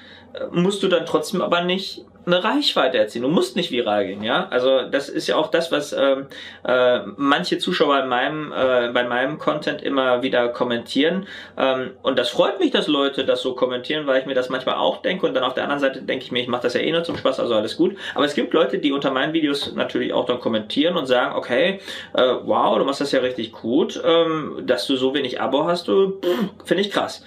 musst 0.50 0.82
du 0.82 0.88
dann 0.88 1.06
trotzdem 1.06 1.42
aber 1.42 1.62
nicht 1.62 2.04
eine 2.26 2.42
Reichweite 2.42 2.98
erzielen. 2.98 3.24
Du 3.24 3.28
musst 3.28 3.56
nicht 3.56 3.70
viral 3.70 4.06
gehen, 4.06 4.22
ja. 4.22 4.46
Also 4.50 4.82
das 4.82 5.08
ist 5.08 5.26
ja 5.26 5.36
auch 5.36 5.50
das, 5.50 5.70
was 5.70 5.92
ähm, 5.92 6.26
äh, 6.66 7.00
manche 7.16 7.58
Zuschauer 7.58 8.00
in 8.00 8.08
meinem, 8.08 8.52
äh, 8.52 8.90
bei 8.92 9.04
meinem 9.04 9.38
Content 9.38 9.82
immer 9.82 10.22
wieder 10.22 10.48
kommentieren. 10.48 11.26
Ähm, 11.58 11.90
und 12.02 12.18
das 12.18 12.30
freut 12.30 12.60
mich, 12.60 12.70
dass 12.70 12.86
Leute 12.86 13.24
das 13.24 13.42
so 13.42 13.54
kommentieren, 13.54 14.06
weil 14.06 14.20
ich 14.20 14.26
mir 14.26 14.34
das 14.34 14.48
manchmal 14.48 14.76
auch 14.76 15.02
denke. 15.02 15.26
Und 15.26 15.34
dann 15.34 15.44
auf 15.44 15.54
der 15.54 15.64
anderen 15.64 15.80
Seite 15.80 16.02
denke 16.02 16.24
ich 16.24 16.32
mir, 16.32 16.40
ich 16.40 16.48
mache 16.48 16.62
das 16.62 16.74
ja 16.74 16.80
eh 16.80 16.92
nur 16.92 17.04
zum 17.04 17.16
Spaß, 17.16 17.40
also 17.40 17.54
alles 17.54 17.76
gut. 17.76 17.96
Aber 18.14 18.24
es 18.24 18.34
gibt 18.34 18.54
Leute, 18.54 18.78
die 18.78 18.92
unter 18.92 19.10
meinen 19.10 19.32
Videos 19.32 19.74
natürlich 19.74 20.12
auch 20.12 20.26
dann 20.26 20.40
kommentieren 20.40 20.96
und 20.96 21.06
sagen, 21.06 21.36
okay, 21.36 21.80
äh, 22.14 22.22
wow, 22.44 22.78
du 22.78 22.84
machst 22.84 23.00
das 23.00 23.12
ja 23.12 23.20
richtig 23.20 23.52
gut, 23.52 24.00
ähm, 24.04 24.62
dass 24.62 24.86
du 24.86 24.96
so 24.96 25.14
wenig 25.14 25.40
Abo 25.40 25.66
hast, 25.66 25.88
du 25.88 26.20
finde 26.64 26.82
ich 26.82 26.90
krass. 26.90 27.22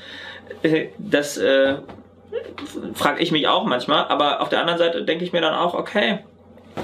Äh, 0.64 0.88
das 0.98 1.38
äh, 1.38 1.76
frage 2.94 3.22
ich 3.22 3.32
mich 3.32 3.48
auch 3.48 3.66
manchmal, 3.66 4.06
aber 4.06 4.42
auf 4.42 4.50
der 4.50 4.60
anderen 4.60 4.80
Seite 4.80 5.04
denke 5.04 5.24
ich 5.24 5.34
mir 5.34 5.42
dann 5.42 5.54
auch, 5.54 5.74
okay, 5.74 6.20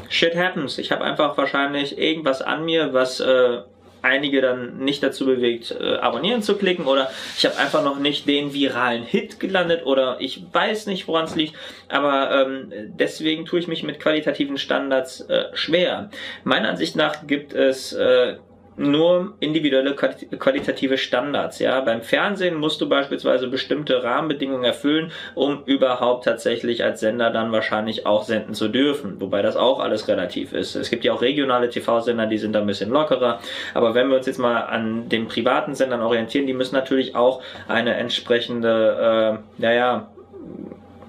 shit 0.10 0.36
happens. 0.36 0.77
Ich 0.77 0.91
habe 0.91 1.03
einfach 1.03 1.38
wahrscheinlich 1.38 1.97
irgendwas 1.97 2.41
an 2.41 2.65
mir, 2.65 2.93
was 2.93 3.19
äh, 3.19 3.62
einige 4.03 4.41
dann 4.41 4.79
nicht 4.79 5.01
dazu 5.01 5.25
bewegt, 5.25 5.71
äh, 5.71 5.95
abonnieren 5.95 6.41
zu 6.41 6.58
klicken 6.58 6.86
oder 6.86 7.10
ich 7.38 7.45
habe 7.45 7.58
einfach 7.58 7.84
noch 7.84 7.99
nicht 7.99 8.27
den 8.27 8.53
viralen 8.53 9.03
Hit 9.03 9.39
gelandet 9.39 9.86
oder 9.86 10.17
ich 10.19 10.43
weiß 10.51 10.88
nicht, 10.88 11.08
woran 11.08 11.25
es 11.25 11.36
liegt, 11.36 11.56
aber 11.88 12.45
ähm, 12.45 12.71
deswegen 12.88 13.45
tue 13.45 13.60
ich 13.60 13.67
mich 13.67 13.84
mit 13.84 13.99
qualitativen 13.99 14.58
Standards 14.58 15.21
äh, 15.21 15.45
schwer. 15.53 16.10
Meiner 16.43 16.69
Ansicht 16.69 16.95
nach 16.95 17.25
gibt 17.25 17.53
es 17.53 17.93
äh, 17.93 18.36
nur 18.75 19.33
individuelle 19.39 19.93
qualitative 19.95 20.97
Standards. 20.97 21.59
Ja, 21.59 21.81
beim 21.81 22.01
Fernsehen 22.01 22.55
musst 22.55 22.81
du 22.81 22.89
beispielsweise 22.89 23.47
bestimmte 23.47 24.03
Rahmenbedingungen 24.03 24.63
erfüllen, 24.63 25.12
um 25.36 25.63
überhaupt 25.65 26.25
tatsächlich 26.25 26.83
als 26.83 26.99
Sender 26.99 27.29
dann 27.29 27.51
wahrscheinlich 27.51 28.05
auch 28.05 28.23
senden 28.23 28.53
zu 28.53 28.67
dürfen. 28.67 29.19
Wobei 29.21 29.41
das 29.41 29.55
auch 29.55 29.79
alles 29.79 30.07
relativ 30.07 30.53
ist. 30.53 30.75
Es 30.75 30.89
gibt 30.89 31.03
ja 31.03 31.13
auch 31.13 31.21
regionale 31.21 31.69
TV-Sender, 31.69 32.25
die 32.25 32.38
sind 32.38 32.53
da 32.53 32.62
ein 32.62 32.67
bisschen 32.67 32.89
lockerer. 32.89 33.39
Aber 33.73 33.95
wenn 33.95 34.09
wir 34.09 34.17
uns 34.17 34.25
jetzt 34.25 34.39
mal 34.39 34.62
an 34.62 35.09
den 35.09 35.27
privaten 35.27 35.75
Sendern 35.75 36.01
orientieren, 36.01 36.47
die 36.47 36.53
müssen 36.53 36.75
natürlich 36.75 37.15
auch 37.15 37.41
eine 37.67 37.95
entsprechende, 37.95 39.39
äh, 39.59 39.62
naja, 39.62 40.09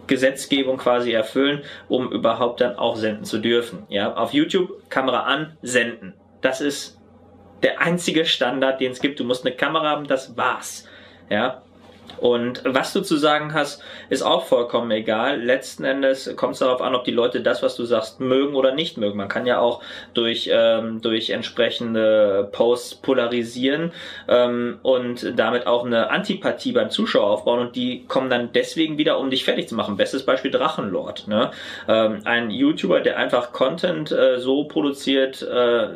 Gesetzgebung 0.06 0.76
quasi 0.76 1.12
erfüllen, 1.12 1.62
um 1.88 2.10
überhaupt 2.12 2.60
dann 2.60 2.76
auch 2.76 2.96
senden 2.96 3.24
zu 3.24 3.38
dürfen. 3.38 3.84
Ja, 3.88 4.14
auf 4.14 4.34
YouTube 4.34 4.90
Kamera 4.90 5.20
an, 5.20 5.56
senden. 5.62 6.14
Das 6.42 6.60
ist 6.60 7.00
der 7.64 7.80
einzige 7.80 8.24
Standard, 8.26 8.80
den 8.80 8.92
es 8.92 9.00
gibt. 9.00 9.18
Du 9.18 9.24
musst 9.24 9.44
eine 9.44 9.56
Kamera 9.56 9.90
haben, 9.90 10.06
das 10.06 10.36
war's. 10.36 10.86
Ja. 11.28 11.62
Und 12.18 12.62
was 12.64 12.92
du 12.92 13.00
zu 13.00 13.16
sagen 13.16 13.54
hast, 13.54 13.82
ist 14.08 14.22
auch 14.22 14.44
vollkommen 14.44 14.90
egal. 14.90 15.42
Letzten 15.42 15.84
Endes 15.84 16.34
kommt 16.36 16.54
es 16.54 16.60
darauf 16.60 16.80
an, 16.80 16.94
ob 16.94 17.04
die 17.04 17.10
Leute 17.10 17.40
das, 17.40 17.62
was 17.62 17.76
du 17.76 17.84
sagst, 17.84 18.20
mögen 18.20 18.54
oder 18.54 18.74
nicht 18.74 18.96
mögen. 18.98 19.16
Man 19.16 19.28
kann 19.28 19.46
ja 19.46 19.58
auch 19.58 19.82
durch, 20.12 20.48
ähm, 20.52 21.00
durch 21.00 21.30
entsprechende 21.30 22.48
Posts 22.52 22.96
polarisieren 22.96 23.92
ähm, 24.28 24.78
und 24.82 25.38
damit 25.38 25.66
auch 25.66 25.84
eine 25.84 26.10
Antipathie 26.10 26.72
beim 26.72 26.90
Zuschauer 26.90 27.30
aufbauen 27.30 27.60
und 27.60 27.76
die 27.76 28.04
kommen 28.06 28.30
dann 28.30 28.52
deswegen 28.52 28.96
wieder, 28.98 29.18
um 29.18 29.30
dich 29.30 29.44
fertig 29.44 29.68
zu 29.68 29.74
machen. 29.74 29.96
Bestes 29.96 30.24
Beispiel 30.24 30.50
Drachenlord. 30.50 31.26
Ne? 31.26 31.50
Ähm, 31.88 32.20
ein 32.24 32.50
YouTuber, 32.50 33.00
der 33.00 33.18
einfach 33.18 33.52
Content 33.52 34.12
äh, 34.12 34.38
so 34.38 34.64
produziert, 34.64 35.42
äh, 35.42 35.88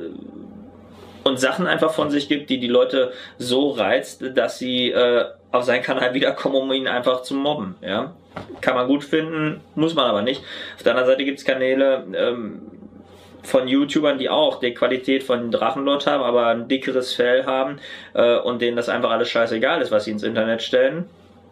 und 1.28 1.38
Sachen 1.38 1.66
einfach 1.66 1.92
von 1.92 2.10
sich 2.10 2.28
gibt, 2.28 2.50
die 2.50 2.58
die 2.58 2.68
Leute 2.68 3.12
so 3.38 3.70
reizt, 3.70 4.24
dass 4.34 4.58
sie 4.58 4.90
äh, 4.90 5.26
auf 5.52 5.64
seinen 5.64 5.82
Kanal 5.82 6.14
wiederkommen, 6.14 6.56
um 6.56 6.72
ihn 6.72 6.88
einfach 6.88 7.22
zu 7.22 7.34
mobben. 7.34 7.76
Ja? 7.80 8.14
Kann 8.60 8.74
man 8.74 8.86
gut 8.88 9.04
finden, 9.04 9.60
muss 9.74 9.94
man 9.94 10.06
aber 10.06 10.22
nicht. 10.22 10.42
Auf 10.76 10.82
der 10.82 10.92
anderen 10.92 11.08
Seite 11.08 11.24
gibt 11.24 11.38
es 11.38 11.44
Kanäle 11.44 12.04
ähm, 12.14 12.62
von 13.42 13.68
YouTubern, 13.68 14.18
die 14.18 14.28
auch 14.28 14.60
die 14.60 14.74
Qualität 14.74 15.22
von 15.22 15.50
Drachenlord 15.50 16.06
haben, 16.06 16.22
aber 16.22 16.48
ein 16.48 16.68
dickeres 16.68 17.14
Fell 17.14 17.46
haben 17.46 17.78
äh, 18.14 18.36
und 18.38 18.60
denen 18.60 18.76
das 18.76 18.88
einfach 18.88 19.10
alles 19.10 19.30
scheißegal 19.30 19.80
ist, 19.80 19.90
was 19.90 20.04
sie 20.04 20.10
ins 20.10 20.22
Internet 20.22 20.62
stellen. 20.62 21.08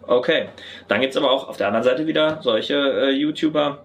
Okay. 0.07 0.49
Dann 0.89 1.01
gibt 1.01 1.13
es 1.13 1.17
aber 1.17 1.31
auch 1.31 1.49
auf 1.49 1.57
der 1.57 1.69
anderen 1.69 1.85
Seite 1.85 2.07
wieder 2.07 2.41
solche 2.43 2.75
äh, 2.75 3.11
YouTuber, 3.11 3.79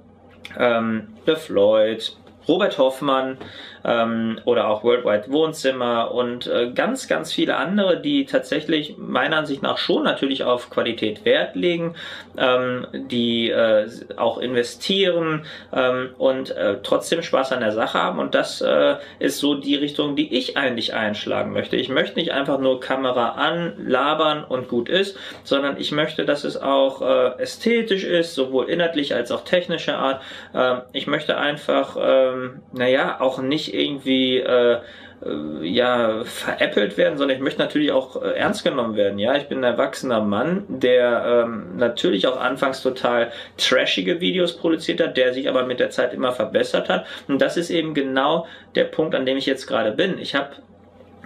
ähm, 0.59 1.07
The 1.25 1.35
Floyd, 1.35 2.15
Robert 2.47 2.77
Hoffmann 2.77 3.37
ähm, 3.83 4.39
oder 4.45 4.67
auch 4.67 4.83
Worldwide 4.83 5.31
Wohnzimmer 5.31 6.11
und 6.11 6.47
äh, 6.47 6.71
ganz, 6.73 7.07
ganz 7.07 7.33
viele 7.33 7.57
andere, 7.57 7.99
die 7.99 8.25
tatsächlich 8.25 8.95
meiner 8.97 9.37
Ansicht 9.37 9.61
nach 9.61 9.77
schon 9.77 10.03
natürlich 10.03 10.43
auf 10.43 10.69
Qualität 10.69 11.25
Wert 11.25 11.55
legen, 11.55 11.95
ähm, 12.37 12.87
die 12.93 13.49
äh, 13.49 13.87
auch 14.17 14.37
investieren 14.37 15.45
ähm, 15.73 16.09
und 16.17 16.51
äh, 16.51 16.77
trotzdem 16.83 17.21
Spaß 17.21 17.51
an 17.51 17.61
der 17.61 17.71
Sache 17.71 18.01
haben. 18.01 18.19
Und 18.19 18.35
das 18.35 18.61
äh, 18.61 18.95
ist 19.19 19.39
so 19.39 19.55
die 19.55 19.75
Richtung, 19.75 20.15
die 20.15 20.35
ich 20.35 20.57
eigentlich 20.57 20.93
einschlagen 20.93 21.53
möchte. 21.53 21.75
Ich 21.75 21.89
möchte 21.89 22.19
nicht 22.19 22.31
einfach 22.31 22.59
nur 22.59 22.79
Kamera 22.79 23.31
an, 23.31 23.73
labern 23.77 24.43
und 24.43 24.67
gut 24.67 24.89
ist, 24.89 25.17
sondern 25.43 25.77
ich 25.77 25.91
möchte, 25.91 26.25
dass 26.25 26.43
es 26.43 26.61
auch 26.61 27.01
äh, 27.01 27.41
ästhetisch 27.41 28.03
ist, 28.03 28.35
sowohl 28.35 28.69
inhaltlich 28.69 29.15
als 29.15 29.31
auch 29.31 29.43
technischer 29.43 29.97
Art. 29.97 30.21
Ähm, 30.53 30.81
ich 30.93 31.07
möchte 31.07 31.37
einfach, 31.37 31.97
ähm, 31.99 32.61
naja, 32.73 33.17
auch 33.19 33.41
nicht 33.41 33.70
irgendwie 33.73 34.37
äh, 34.37 34.79
ja 35.61 36.23
veräppelt 36.23 36.97
werden, 36.97 37.17
sondern 37.17 37.37
ich 37.37 37.43
möchte 37.43 37.61
natürlich 37.61 37.91
auch 37.91 38.21
äh, 38.21 38.31
ernst 38.31 38.63
genommen 38.63 38.95
werden. 38.95 39.19
Ja, 39.19 39.35
ich 39.35 39.47
bin 39.47 39.59
ein 39.59 39.63
erwachsener 39.63 40.21
Mann, 40.21 40.65
der 40.67 41.43
ähm, 41.45 41.77
natürlich 41.77 42.27
auch 42.27 42.39
anfangs 42.39 42.81
total 42.81 43.31
trashige 43.57 44.19
Videos 44.19 44.57
produziert 44.57 44.99
hat, 44.99 45.17
der 45.17 45.33
sich 45.33 45.47
aber 45.47 45.65
mit 45.65 45.79
der 45.79 45.91
Zeit 45.91 46.13
immer 46.13 46.31
verbessert 46.31 46.89
hat. 46.89 47.05
Und 47.27 47.41
das 47.41 47.57
ist 47.57 47.69
eben 47.69 47.93
genau 47.93 48.47
der 48.75 48.85
Punkt, 48.85 49.13
an 49.13 49.25
dem 49.25 49.37
ich 49.37 49.45
jetzt 49.45 49.67
gerade 49.67 49.91
bin. 49.91 50.17
Ich 50.17 50.35
habe 50.35 50.49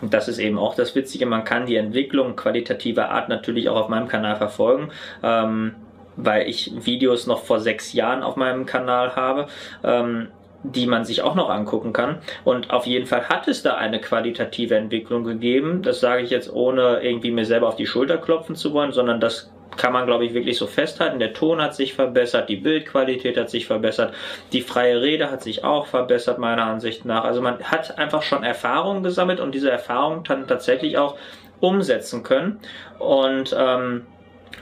und 0.02 0.14
das 0.14 0.28
ist 0.28 0.40
eben 0.40 0.60
auch 0.60 0.76
das 0.76 0.94
Witzige, 0.94 1.26
man 1.26 1.46
kann 1.46 1.68
die 1.68 1.78
Entwicklung 1.78 2.36
qualitativer 2.36 3.12
Art 3.12 3.30
natürlich 3.30 3.70
auch 3.70 3.78
auf 3.78 3.88
meinem 3.88 4.10
Kanal 4.10 4.36
verfolgen. 4.36 4.92
Ähm, 5.24 5.76
weil 6.18 6.48
ich 6.48 6.72
Videos 6.86 7.28
noch 7.28 7.44
vor 7.44 7.60
sechs 7.60 7.94
Jahren 7.94 8.24
auf 8.24 8.36
meinem 8.36 8.66
Kanal 8.66 9.16
habe. 9.16 9.48
Ähm, 9.84 10.30
die 10.72 10.88
man 10.88 11.06
sich 11.06 11.22
auch 11.22 11.36
noch 11.36 11.50
angucken 11.50 11.94
kann. 11.94 12.20
Und 12.44 12.72
auf 12.72 12.86
jeden 12.86 13.06
Fall 13.06 13.30
hat 13.30 13.48
es 13.48 13.64
da 13.64 13.76
eine 13.76 14.00
qualitative 14.00 14.76
Entwicklung 14.76 15.24
gegeben. 15.24 15.82
Das 15.82 16.00
sage 16.00 16.24
ich 16.24 16.30
jetzt 16.30 16.52
ohne 16.52 17.02
irgendwie 17.02 17.32
mir 17.32 17.46
selber 17.46 17.68
auf 17.68 17.76
die 17.76 17.88
Schulter 17.88 18.18
klopfen 18.18 18.56
zu 18.56 18.74
wollen, 18.74 18.92
sondern 18.92 19.20
das 19.20 19.52
kann 19.78 19.94
man, 19.94 20.06
glaube 20.06 20.26
ich, 20.26 20.34
wirklich 20.34 20.58
so 20.58 20.68
festhalten. 20.68 21.20
Der 21.20 21.34
Ton 21.34 21.62
hat 21.62 21.76
sich 21.76 21.94
verbessert, 21.94 22.50
die 22.50 22.56
Bildqualität 22.56 23.38
hat 23.38 23.50
sich 23.50 23.66
verbessert, 23.66 24.14
die 24.54 24.62
freie 24.62 25.02
Rede 25.02 25.30
hat 25.30 25.44
sich 25.44 25.64
auch 25.64 25.88
verbessert, 25.88 26.40
meiner 26.40 26.66
Ansicht 26.66 27.06
nach. 27.06 27.26
Also 27.26 27.42
man 27.42 27.62
hat 27.64 27.98
einfach 27.98 28.22
schon 28.22 28.44
Erfahrungen 28.44 29.04
gesammelt 29.04 29.40
und 29.40 29.54
diese 29.54 29.70
Erfahrungen 29.70 30.24
dann 30.24 30.48
tatsächlich 30.48 30.98
auch 30.98 31.18
umsetzen 31.60 32.24
können. 32.24 32.60
Und 33.00 33.56
ähm, 33.58 34.06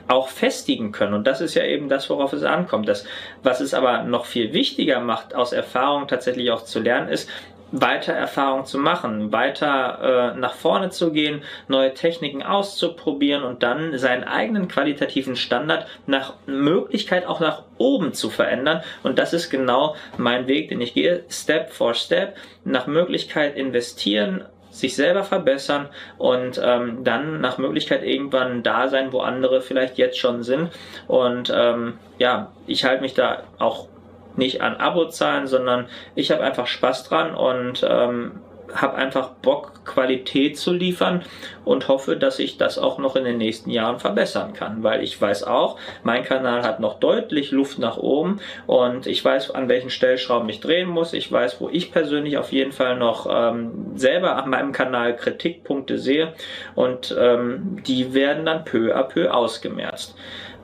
auch 0.07 0.27
festigen 0.27 0.91
können. 0.91 1.13
Und 1.13 1.27
das 1.27 1.41
ist 1.41 1.55
ja 1.55 1.63
eben 1.63 1.89
das, 1.89 2.09
worauf 2.09 2.33
es 2.33 2.43
ankommt. 2.43 2.87
Das, 2.87 3.05
was 3.41 3.61
es 3.61 3.73
aber 3.73 4.03
noch 4.03 4.25
viel 4.25 4.53
wichtiger 4.53 4.99
macht, 4.99 5.33
aus 5.33 5.53
Erfahrung 5.53 6.07
tatsächlich 6.07 6.51
auch 6.51 6.63
zu 6.63 6.79
lernen, 6.79 7.09
ist, 7.09 7.29
weiter 7.73 8.13
Erfahrung 8.13 8.65
zu 8.65 8.77
machen, 8.77 9.31
weiter 9.31 10.33
äh, 10.35 10.39
nach 10.39 10.53
vorne 10.53 10.91
zu 10.91 11.11
gehen, 11.11 11.41
neue 11.67 11.93
Techniken 11.95 12.43
auszuprobieren 12.43 13.43
und 13.43 13.63
dann 13.63 13.97
seinen 13.97 14.23
eigenen 14.23 14.67
qualitativen 14.67 15.35
Standard 15.35 15.87
nach 16.05 16.33
Möglichkeit 16.45 17.25
auch 17.25 17.39
nach 17.39 17.63
oben 17.79 18.13
zu 18.13 18.29
verändern. 18.29 18.83
Und 19.01 19.17
das 19.17 19.33
ist 19.33 19.49
genau 19.49 19.95
mein 20.17 20.45
Weg, 20.47 20.69
den 20.69 20.81
ich 20.81 20.93
gehe, 20.93 21.23
Step 21.29 21.71
for 21.71 21.95
Step, 21.95 22.37
nach 22.63 22.85
Möglichkeit 22.85 23.57
investieren, 23.57 24.45
sich 24.73 24.95
selber 24.95 25.23
verbessern 25.23 25.87
und 26.17 26.59
ähm, 26.61 27.03
dann 27.03 27.41
nach 27.41 27.59
Möglichkeit 27.59 28.03
irgendwann 28.03 28.63
da 28.63 28.89
sein, 28.89 29.13
wo 29.13 29.19
andere 29.19 29.61
vielleicht 29.61 29.97
jetzt 29.99 30.17
schon 30.17 30.41
sind. 30.41 30.71
Und 31.07 31.53
ähm, 31.55 31.99
ja, 32.17 32.51
ich 32.65 32.83
halte 32.83 33.03
mich 33.03 33.13
da 33.13 33.43
auch 33.59 33.87
nicht 34.35 34.61
an 34.61 34.77
Abozahlen, 34.77 35.45
sondern 35.45 35.85
ich 36.15 36.31
habe 36.31 36.43
einfach 36.43 36.65
Spaß 36.65 37.03
dran 37.03 37.35
und 37.35 37.85
ähm, 37.87 38.31
habe 38.75 38.95
einfach 38.95 39.29
Bock, 39.41 39.85
Qualität 39.85 40.57
zu 40.57 40.71
liefern 40.73 41.23
und 41.65 41.87
hoffe, 41.87 42.15
dass 42.15 42.39
ich 42.39 42.57
das 42.57 42.77
auch 42.77 42.97
noch 42.97 43.15
in 43.15 43.23
den 43.23 43.37
nächsten 43.37 43.69
Jahren 43.69 43.99
verbessern 43.99 44.53
kann, 44.53 44.83
weil 44.83 45.03
ich 45.03 45.19
weiß 45.19 45.43
auch, 45.43 45.77
mein 46.03 46.23
Kanal 46.23 46.63
hat 46.63 46.79
noch 46.79 46.99
deutlich 46.99 47.51
Luft 47.51 47.79
nach 47.79 47.97
oben 47.97 48.39
und 48.67 49.07
ich 49.07 49.23
weiß, 49.23 49.51
an 49.51 49.69
welchen 49.69 49.89
Stellschrauben 49.89 50.49
ich 50.49 50.59
drehen 50.59 50.89
muss. 50.89 51.13
Ich 51.13 51.31
weiß, 51.31 51.59
wo 51.59 51.69
ich 51.69 51.91
persönlich 51.91 52.37
auf 52.37 52.51
jeden 52.51 52.71
Fall 52.71 52.97
noch 52.97 53.27
ähm, 53.29 53.91
selber 53.95 54.35
an 54.37 54.49
meinem 54.49 54.71
Kanal 54.71 55.15
Kritikpunkte 55.15 55.97
sehe 55.97 56.33
und 56.75 57.15
ähm, 57.17 57.77
die 57.85 58.13
werden 58.13 58.45
dann 58.45 58.65
peu 58.65 58.95
à 58.95 59.03
peu 59.03 59.31
ausgemerzt 59.31 60.15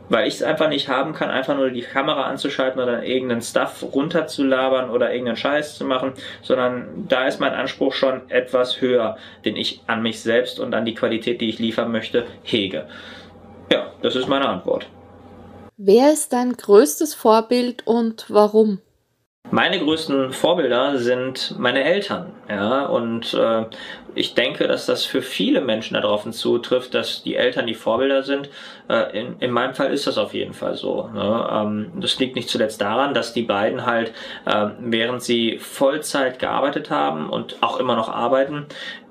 weil 0.10 0.28
ich 0.28 0.36
es 0.36 0.43
einfach 0.43 0.69
nicht 0.69 0.89
haben 0.89 1.13
kann, 1.13 1.30
einfach 1.30 1.56
nur 1.56 1.69
die 1.69 1.82
Kamera 1.82 2.24
anzuschalten 2.24 2.82
oder 2.82 3.04
irgendeinen 3.04 3.41
Stuff 3.41 3.84
runterzulabern 3.93 4.89
oder 4.89 5.12
irgendeinen 5.12 5.38
Scheiß 5.38 5.78
zu 5.78 5.86
machen, 5.86 6.13
sondern 6.41 7.06
da 7.08 7.28
ist 7.28 7.39
mein 7.39 7.54
Anspruch 7.54 7.93
schon 7.93 8.30
etwas 8.30 8.82
höher, 8.82 9.17
den 9.45 9.56
ich 9.56 9.82
an 9.88 10.02
mich 10.02 10.22
selbst 10.22 10.60
und 10.60 10.74
an 10.74 10.86
die 10.86 10.95
Qualität, 10.95 11.41
die 11.41 11.50
ich 11.50 11.60
liefern 11.60 11.91
möchte, 11.91 12.26
hege. 12.43 12.86
Ja, 13.72 13.91
das 14.02 14.15
ist 14.15 14.28
meine 14.28 14.50
Antwort. 14.50 14.88
Wer 15.78 16.12
ist 16.12 16.34
dein 16.34 16.54
größtes 16.54 17.13
Vorbild 17.13 17.88
und 17.88 18.26
warum? 18.28 18.80
Meine 19.51 19.79
größten 19.79 20.31
Vorbilder 20.31 20.99
sind 20.99 21.55
meine 21.57 21.83
Eltern, 21.83 22.33
ja, 22.47 22.85
und 22.85 23.33
äh, 23.33 23.65
ich 24.13 24.35
denke, 24.35 24.67
dass 24.67 24.85
das 24.85 25.05
für 25.05 25.23
viele 25.23 25.62
Menschen 25.62 25.95
darauf 25.95 26.29
zutrifft, 26.29 26.93
dass 26.93 27.23
die 27.23 27.35
Eltern 27.35 27.65
die 27.65 27.73
Vorbilder 27.73 28.21
sind. 28.21 28.49
Äh, 28.89 29.19
in, 29.19 29.39
in 29.39 29.51
meinem 29.51 29.73
Fall 29.73 29.91
ist 29.91 30.05
das 30.05 30.17
auf 30.17 30.33
jeden 30.33 30.53
Fall 30.53 30.75
so. 30.75 31.09
Ne? 31.13 31.49
Ähm, 31.51 31.91
das 31.95 32.19
liegt 32.19 32.35
nicht 32.35 32.49
zuletzt 32.49 32.79
daran, 32.81 33.13
dass 33.13 33.33
die 33.33 33.41
beiden 33.41 33.85
halt, 33.85 34.13
äh, 34.45 34.67
während 34.79 35.23
sie 35.23 35.57
Vollzeit 35.57 36.38
gearbeitet 36.38 36.89
haben 36.91 37.29
und 37.29 37.57
auch 37.62 37.79
immer 37.79 37.95
noch 37.95 38.09
arbeiten, 38.09 38.67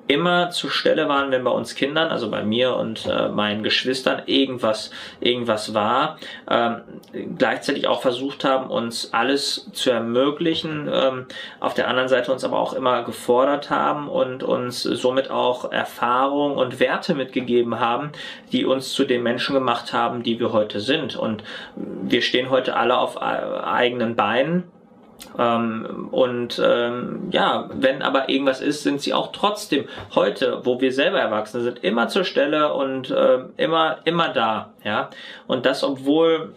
immer 0.08 0.50
zur 0.50 0.70
Stelle 0.70 1.08
waren, 1.08 1.30
wenn 1.30 1.44
bei 1.44 1.50
uns 1.50 1.74
Kindern, 1.74 2.08
also 2.08 2.30
bei 2.30 2.42
mir 2.42 2.74
und 2.76 3.06
äh, 3.06 3.28
meinen 3.28 3.62
Geschwistern, 3.62 4.22
irgendwas, 4.26 4.90
irgendwas 5.20 5.74
war, 5.74 6.18
ähm, 6.50 6.80
gleichzeitig 7.36 7.86
auch 7.86 8.02
versucht 8.02 8.44
haben, 8.44 8.70
uns 8.70 9.12
alles 9.12 9.70
zu 9.72 9.90
ermöglichen, 9.90 10.88
ähm, 10.92 11.26
auf 11.60 11.74
der 11.74 11.88
anderen 11.88 12.08
Seite 12.08 12.32
uns 12.32 12.42
aber 12.42 12.58
auch 12.58 12.72
immer 12.72 13.04
gefordert 13.04 13.70
haben 13.70 14.08
und 14.08 14.42
uns 14.42 14.82
somit 14.82 15.30
auch 15.30 15.70
Erfahrung 15.70 16.56
und 16.56 16.80
Werte 16.80 17.14
mitgegeben 17.14 17.78
haben, 17.78 18.10
die 18.50 18.64
uns 18.64 18.92
zu 18.92 19.04
den 19.04 19.22
Menschen 19.22 19.54
gemacht 19.54 19.92
haben, 19.92 20.22
die 20.22 20.40
wir 20.40 20.52
heute 20.52 20.80
sind. 20.80 21.16
Und 21.16 21.44
wir 21.76 22.22
stehen 22.22 22.50
heute 22.50 22.76
alle 22.76 22.98
auf 22.98 23.16
äh, 23.16 23.18
eigenen 23.20 24.16
Beinen 24.16 24.64
ähm, 25.38 26.08
und 26.10 26.60
ähm, 26.64 27.28
ja, 27.30 27.68
wenn 27.72 28.02
aber 28.02 28.28
irgendwas 28.28 28.60
ist, 28.60 28.82
sind 28.82 29.00
sie 29.00 29.14
auch 29.14 29.32
trotzdem 29.32 29.86
heute, 30.14 30.60
wo 30.64 30.80
wir 30.80 30.92
selber 30.92 31.18
Erwachsene 31.20 31.62
sind, 31.64 31.82
immer 31.84 32.08
zur 32.08 32.24
Stelle 32.24 32.72
und 32.72 33.10
äh, 33.10 33.40
immer 33.56 33.98
immer 34.04 34.28
da. 34.28 34.72
Ja, 34.84 35.10
und 35.46 35.66
das 35.66 35.82
obwohl 35.82 36.54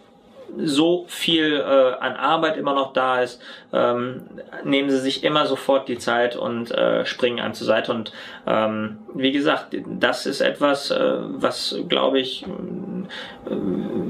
so 0.58 1.04
viel 1.08 1.54
äh, 1.54 1.94
an 2.00 2.14
Arbeit 2.16 2.56
immer 2.56 2.74
noch 2.74 2.92
da 2.92 3.22
ist, 3.22 3.40
ähm, 3.72 4.22
nehmen 4.64 4.90
sie 4.90 4.98
sich 4.98 5.24
immer 5.24 5.46
sofort 5.46 5.88
die 5.88 5.98
Zeit 5.98 6.36
und 6.36 6.70
äh, 6.70 7.06
springen 7.06 7.40
einem 7.40 7.54
zur 7.54 7.66
Seite. 7.66 7.92
Und 7.92 8.12
ähm, 8.46 8.98
wie 9.14 9.32
gesagt, 9.32 9.74
das 9.86 10.26
ist 10.26 10.40
etwas, 10.40 10.90
äh, 10.90 11.16
was, 11.20 11.76
glaube 11.88 12.20
ich, 12.20 12.44
äh, 12.44 13.54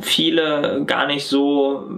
viele 0.00 0.84
gar 0.84 1.06
nicht 1.06 1.26
so 1.26 1.88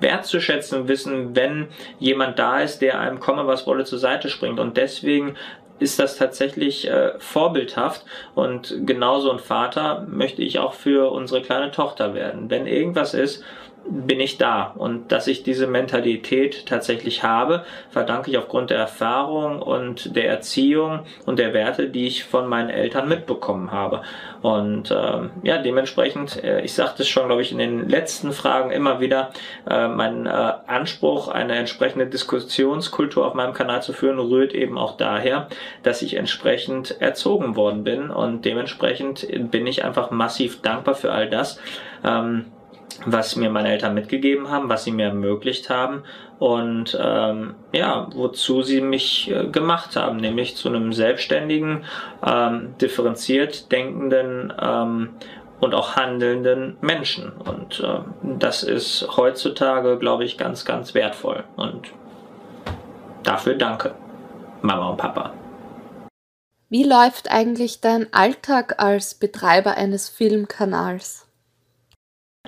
wertzuschätzen 0.00 0.88
wissen, 0.88 1.34
wenn 1.34 1.68
jemand 1.98 2.38
da 2.38 2.60
ist, 2.60 2.80
der 2.80 3.00
einem 3.00 3.20
komme 3.20 3.46
was 3.46 3.66
wolle 3.66 3.84
zur 3.84 3.98
Seite 3.98 4.28
springt. 4.28 4.60
Und 4.60 4.76
deswegen 4.76 5.36
ist 5.78 5.98
das 5.98 6.16
tatsächlich 6.16 6.88
äh, 6.88 7.12
vorbildhaft 7.18 8.04
und 8.34 8.74
genauso 8.84 9.30
ein 9.30 9.38
Vater 9.38 10.06
möchte 10.08 10.42
ich 10.42 10.58
auch 10.58 10.74
für 10.74 11.10
unsere 11.12 11.42
kleine 11.42 11.70
Tochter 11.70 12.14
werden. 12.14 12.50
Wenn 12.50 12.66
irgendwas 12.66 13.14
ist, 13.14 13.44
bin 13.90 14.20
ich 14.20 14.38
da. 14.38 14.74
Und 14.76 15.12
dass 15.12 15.26
ich 15.26 15.42
diese 15.42 15.66
Mentalität 15.66 16.66
tatsächlich 16.66 17.22
habe, 17.22 17.64
verdanke 17.90 18.30
ich 18.30 18.38
aufgrund 18.38 18.70
der 18.70 18.78
Erfahrung 18.78 19.62
und 19.62 20.14
der 20.14 20.28
Erziehung 20.28 21.00
und 21.26 21.38
der 21.38 21.54
Werte, 21.54 21.88
die 21.88 22.06
ich 22.06 22.24
von 22.24 22.46
meinen 22.48 22.70
Eltern 22.70 23.08
mitbekommen 23.08 23.72
habe. 23.72 24.02
Und 24.42 24.94
ähm, 24.96 25.30
ja, 25.42 25.58
dementsprechend, 25.58 26.42
äh, 26.42 26.60
ich 26.60 26.74
sagte 26.74 27.02
es 27.02 27.08
schon, 27.08 27.26
glaube 27.26 27.42
ich, 27.42 27.50
in 27.50 27.58
den 27.58 27.88
letzten 27.88 28.32
Fragen 28.32 28.70
immer 28.70 29.00
wieder, 29.00 29.30
äh, 29.68 29.88
mein 29.88 30.26
äh, 30.26 30.30
Anspruch, 30.30 31.28
eine 31.28 31.56
entsprechende 31.56 32.06
Diskussionskultur 32.06 33.26
auf 33.26 33.34
meinem 33.34 33.54
Kanal 33.54 33.82
zu 33.82 33.92
führen, 33.92 34.18
rührt 34.18 34.54
eben 34.54 34.78
auch 34.78 34.96
daher, 34.96 35.48
dass 35.82 36.02
ich 36.02 36.14
entsprechend 36.14 37.00
erzogen 37.00 37.56
worden 37.56 37.84
bin 37.84 38.10
und 38.10 38.44
dementsprechend 38.44 39.26
bin 39.50 39.66
ich 39.66 39.84
einfach 39.84 40.10
massiv 40.10 40.62
dankbar 40.62 40.94
für 40.94 41.12
all 41.12 41.28
das. 41.28 41.60
Ähm, 42.04 42.46
was 43.06 43.36
mir 43.36 43.50
meine 43.50 43.70
Eltern 43.70 43.94
mitgegeben 43.94 44.50
haben, 44.50 44.68
was 44.68 44.84
sie 44.84 44.92
mir 44.92 45.06
ermöglicht 45.06 45.70
haben 45.70 46.02
und 46.38 46.98
ähm, 47.00 47.54
ja, 47.72 48.08
wozu 48.14 48.62
sie 48.62 48.80
mich 48.80 49.30
äh, 49.30 49.46
gemacht 49.46 49.96
haben, 49.96 50.18
nämlich 50.18 50.56
zu 50.56 50.68
einem 50.68 50.92
selbstständigen, 50.92 51.84
ähm, 52.24 52.74
differenziert 52.80 53.70
denkenden 53.72 54.52
ähm, 54.60 55.10
und 55.60 55.74
auch 55.74 55.96
handelnden 55.96 56.76
Menschen. 56.80 57.32
Und 57.32 57.80
äh, 57.80 58.00
das 58.38 58.62
ist 58.62 59.08
heutzutage, 59.16 59.98
glaube 59.98 60.24
ich, 60.24 60.38
ganz, 60.38 60.64
ganz 60.64 60.94
wertvoll. 60.94 61.44
Und 61.56 61.88
dafür 63.24 63.54
danke, 63.54 63.94
Mama 64.62 64.90
und 64.90 64.96
Papa. 64.96 65.32
Wie 66.68 66.84
läuft 66.84 67.30
eigentlich 67.30 67.80
dein 67.80 68.12
Alltag 68.12 68.74
als 68.78 69.14
Betreiber 69.14 69.76
eines 69.76 70.08
Filmkanals? 70.08 71.27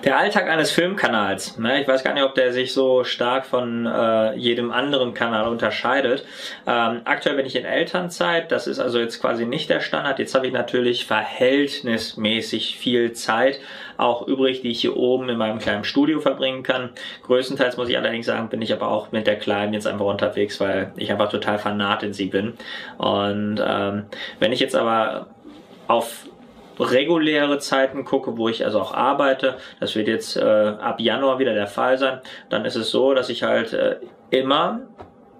Der 0.03 0.17
Alltag 0.17 0.49
eines 0.49 0.71
Filmkanals. 0.71 1.59
Ne? 1.59 1.79
Ich 1.79 1.87
weiß 1.87 2.03
gar 2.03 2.13
nicht, 2.15 2.23
ob 2.23 2.33
der 2.33 2.51
sich 2.53 2.73
so 2.73 3.03
stark 3.03 3.45
von 3.45 3.85
äh, 3.85 4.33
jedem 4.35 4.71
anderen 4.71 5.13
Kanal 5.13 5.47
unterscheidet. 5.47 6.25
Ähm, 6.65 7.01
aktuell 7.05 7.35
bin 7.35 7.45
ich 7.45 7.55
in 7.55 7.65
Elternzeit. 7.65 8.51
Das 8.51 8.65
ist 8.65 8.79
also 8.79 8.99
jetzt 8.99 9.21
quasi 9.21 9.45
nicht 9.45 9.69
der 9.69 9.79
Standard. 9.79 10.17
Jetzt 10.17 10.33
habe 10.33 10.47
ich 10.47 10.53
natürlich 10.53 11.05
verhältnismäßig 11.05 12.77
viel 12.77 13.13
Zeit 13.13 13.59
auch 13.97 14.27
übrig, 14.27 14.61
die 14.61 14.71
ich 14.71 14.81
hier 14.81 14.97
oben 14.97 15.29
in 15.29 15.37
meinem 15.37 15.59
kleinen 15.59 15.83
Studio 15.83 16.19
verbringen 16.19 16.63
kann. 16.63 16.89
Größtenteils 17.27 17.77
muss 17.77 17.87
ich 17.87 17.95
allerdings 17.95 18.25
sagen, 18.25 18.49
bin 18.49 18.63
ich 18.63 18.73
aber 18.73 18.87
auch 18.87 19.11
mit 19.11 19.27
der 19.27 19.37
Kleinen 19.37 19.73
jetzt 19.73 19.85
einfach 19.85 20.05
unterwegs, 20.05 20.59
weil 20.59 20.93
ich 20.97 21.11
einfach 21.11 21.29
total 21.29 21.59
fanat 21.59 22.01
in 22.01 22.13
sie 22.13 22.25
bin. 22.25 22.53
Und 22.97 23.61
ähm, 23.63 24.05
wenn 24.39 24.51
ich 24.51 24.59
jetzt 24.59 24.75
aber 24.75 25.27
auf 25.87 26.25
reguläre 26.81 27.59
Zeiten 27.59 28.03
gucke, 28.05 28.37
wo 28.37 28.49
ich 28.49 28.65
also 28.65 28.81
auch 28.81 28.93
arbeite, 28.93 29.57
das 29.79 29.95
wird 29.95 30.07
jetzt 30.07 30.35
äh, 30.35 30.41
ab 30.41 30.99
Januar 30.99 31.39
wieder 31.39 31.53
der 31.53 31.67
Fall 31.67 31.97
sein, 31.97 32.19
dann 32.49 32.65
ist 32.65 32.75
es 32.75 32.89
so, 32.89 33.13
dass 33.13 33.29
ich 33.29 33.43
halt 33.43 33.73
äh, 33.73 33.97
immer 34.31 34.81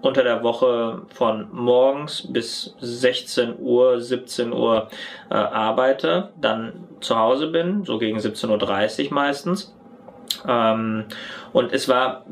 unter 0.02 0.24
der 0.24 0.42
Woche 0.42 1.02
von 1.14 1.48
morgens 1.52 2.32
bis 2.32 2.74
16 2.80 3.54
Uhr, 3.58 4.00
17 4.00 4.52
Uhr 4.52 4.88
äh, 5.30 5.34
arbeite, 5.34 6.30
dann 6.40 6.88
zu 7.00 7.16
Hause 7.16 7.48
bin, 7.48 7.84
so 7.84 7.98
gegen 7.98 8.18
17.30 8.18 9.06
Uhr 9.06 9.14
meistens. 9.14 9.74
Ähm, 10.46 11.04
und 11.52 11.72
es 11.72 11.88
war 11.88 12.24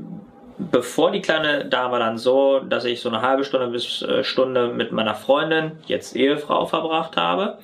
bevor 0.71 1.11
die 1.11 1.23
kleine 1.23 1.65
da 1.65 1.91
war 1.91 1.99
dann 1.99 2.19
so, 2.19 2.61
dass 2.61 2.85
ich 2.85 3.01
so 3.01 3.09
eine 3.09 3.23
halbe 3.23 3.45
Stunde 3.45 3.69
bis 3.69 4.03
äh, 4.03 4.25
Stunde 4.25 4.69
mit 4.69 4.93
meiner 4.93 5.15
Freundin, 5.15 5.73
jetzt 5.87 6.17
Ehefrau, 6.17 6.67
verbracht 6.67 7.17
habe. 7.17 7.59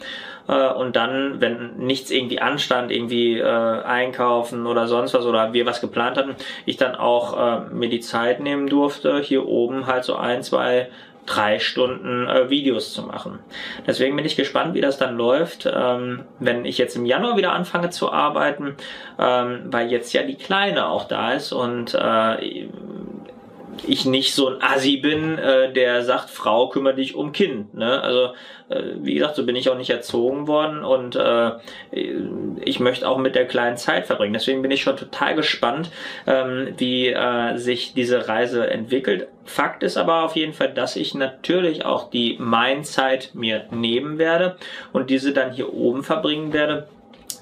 Äh, 0.49 0.73
und 0.73 0.97
dann, 0.97 1.41
wenn 1.41 1.77
nichts 1.77 2.11
irgendwie 2.11 2.41
anstand, 2.41 2.91
irgendwie 2.91 3.39
äh, 3.39 3.45
einkaufen 3.45 4.67
oder 4.67 4.87
sonst 4.87 5.15
was 5.15 5.25
oder 5.25 5.53
wir 5.53 5.67
was 5.67 5.81
geplant 5.81 6.17
hatten, 6.17 6.37
ich 6.65 6.77
dann 6.77 6.95
auch 6.95 7.37
äh, 7.37 7.61
mir 7.73 7.89
die 7.89 8.01
Zeit 8.01 8.41
nehmen 8.41 8.69
durfte, 8.69 9.21
hier 9.21 9.47
oben 9.47 9.87
halt 9.87 10.05
so 10.05 10.17
ein, 10.17 10.43
zwei 10.43 10.89
drei 11.27 11.59
Stunden 11.59 12.27
äh, 12.27 12.49
Videos 12.49 12.93
zu 12.93 13.03
machen. 13.03 13.41
Deswegen 13.87 14.17
bin 14.17 14.25
ich 14.25 14.37
gespannt, 14.37 14.75
wie 14.75 14.81
das 14.81 14.97
dann 14.99 15.17
läuft, 15.17 15.69
ähm, 15.73 16.25
wenn 16.39 16.65
ich 16.65 16.79
jetzt 16.79 16.97
im 16.97 17.05
Januar 17.05 17.37
wieder 17.37 17.53
anfange 17.53 17.91
zu 17.91 18.13
arbeiten, 18.13 18.77
ähm, 19.19 19.63
weil 19.67 19.91
jetzt 19.91 20.13
ja 20.13 20.23
die 20.23 20.37
Kleine 20.37 20.89
auch 20.89 21.09
da 21.09 21.33
ist 21.33 21.53
und 21.53 21.95
äh, 21.95 22.69
ich 23.87 24.07
nicht 24.07 24.35
so 24.35 24.49
ein 24.49 24.63
Assi 24.63 24.97
bin, 24.99 25.39
äh, 25.39 25.73
der 25.73 26.03
sagt, 26.03 26.31
Frau, 26.31 26.69
kümmere 26.69 26.95
dich 26.95 27.15
um 27.15 27.33
Kind. 27.33 27.75
Ne? 27.75 28.01
Also, 28.01 28.35
äh, 28.69 28.83
wie 29.03 29.15
gesagt, 29.15 29.37
so 29.37 29.45
bin 29.45 29.57
ich 29.57 29.69
auch 29.69 29.77
nicht 29.77 29.91
erzogen 29.91 30.47
worden 30.47 30.85
und 30.85 31.17
äh, 31.17 31.53
ich 31.91 32.81
möchte 32.81 33.09
auch 33.09 33.19
mit 33.19 33.35
der 33.35 33.47
kleinen 33.47 33.77
Zeit 33.77 34.07
verbringen. 34.07 34.33
Deswegen 34.33 34.63
bin 34.63 34.71
ich 34.71 34.83
schon 34.83 34.97
total 34.97 35.35
gespannt, 35.35 35.91
ähm, 36.27 36.75
wie 36.77 37.09
äh, 37.09 37.57
sich 37.57 37.95
diese 37.95 38.29
Reise 38.29 38.69
entwickelt. 38.69 39.29
Fakt 39.45 39.83
ist 39.83 39.97
aber 39.97 40.25
auf 40.25 40.35
jeden 40.35 40.53
Fall, 40.53 40.73
dass 40.73 40.97
ich 40.97 41.15
natürlich 41.15 41.85
auch 41.85 42.11
die 42.11 42.37
Mein-Zeit 42.41 43.31
mir 43.35 43.67
nehmen 43.71 44.19
werde 44.19 44.57
und 44.93 45.11
diese 45.11 45.33
dann 45.33 45.53
hier 45.53 45.73
oben 45.73 46.03
verbringen 46.03 46.53
werde 46.53 46.89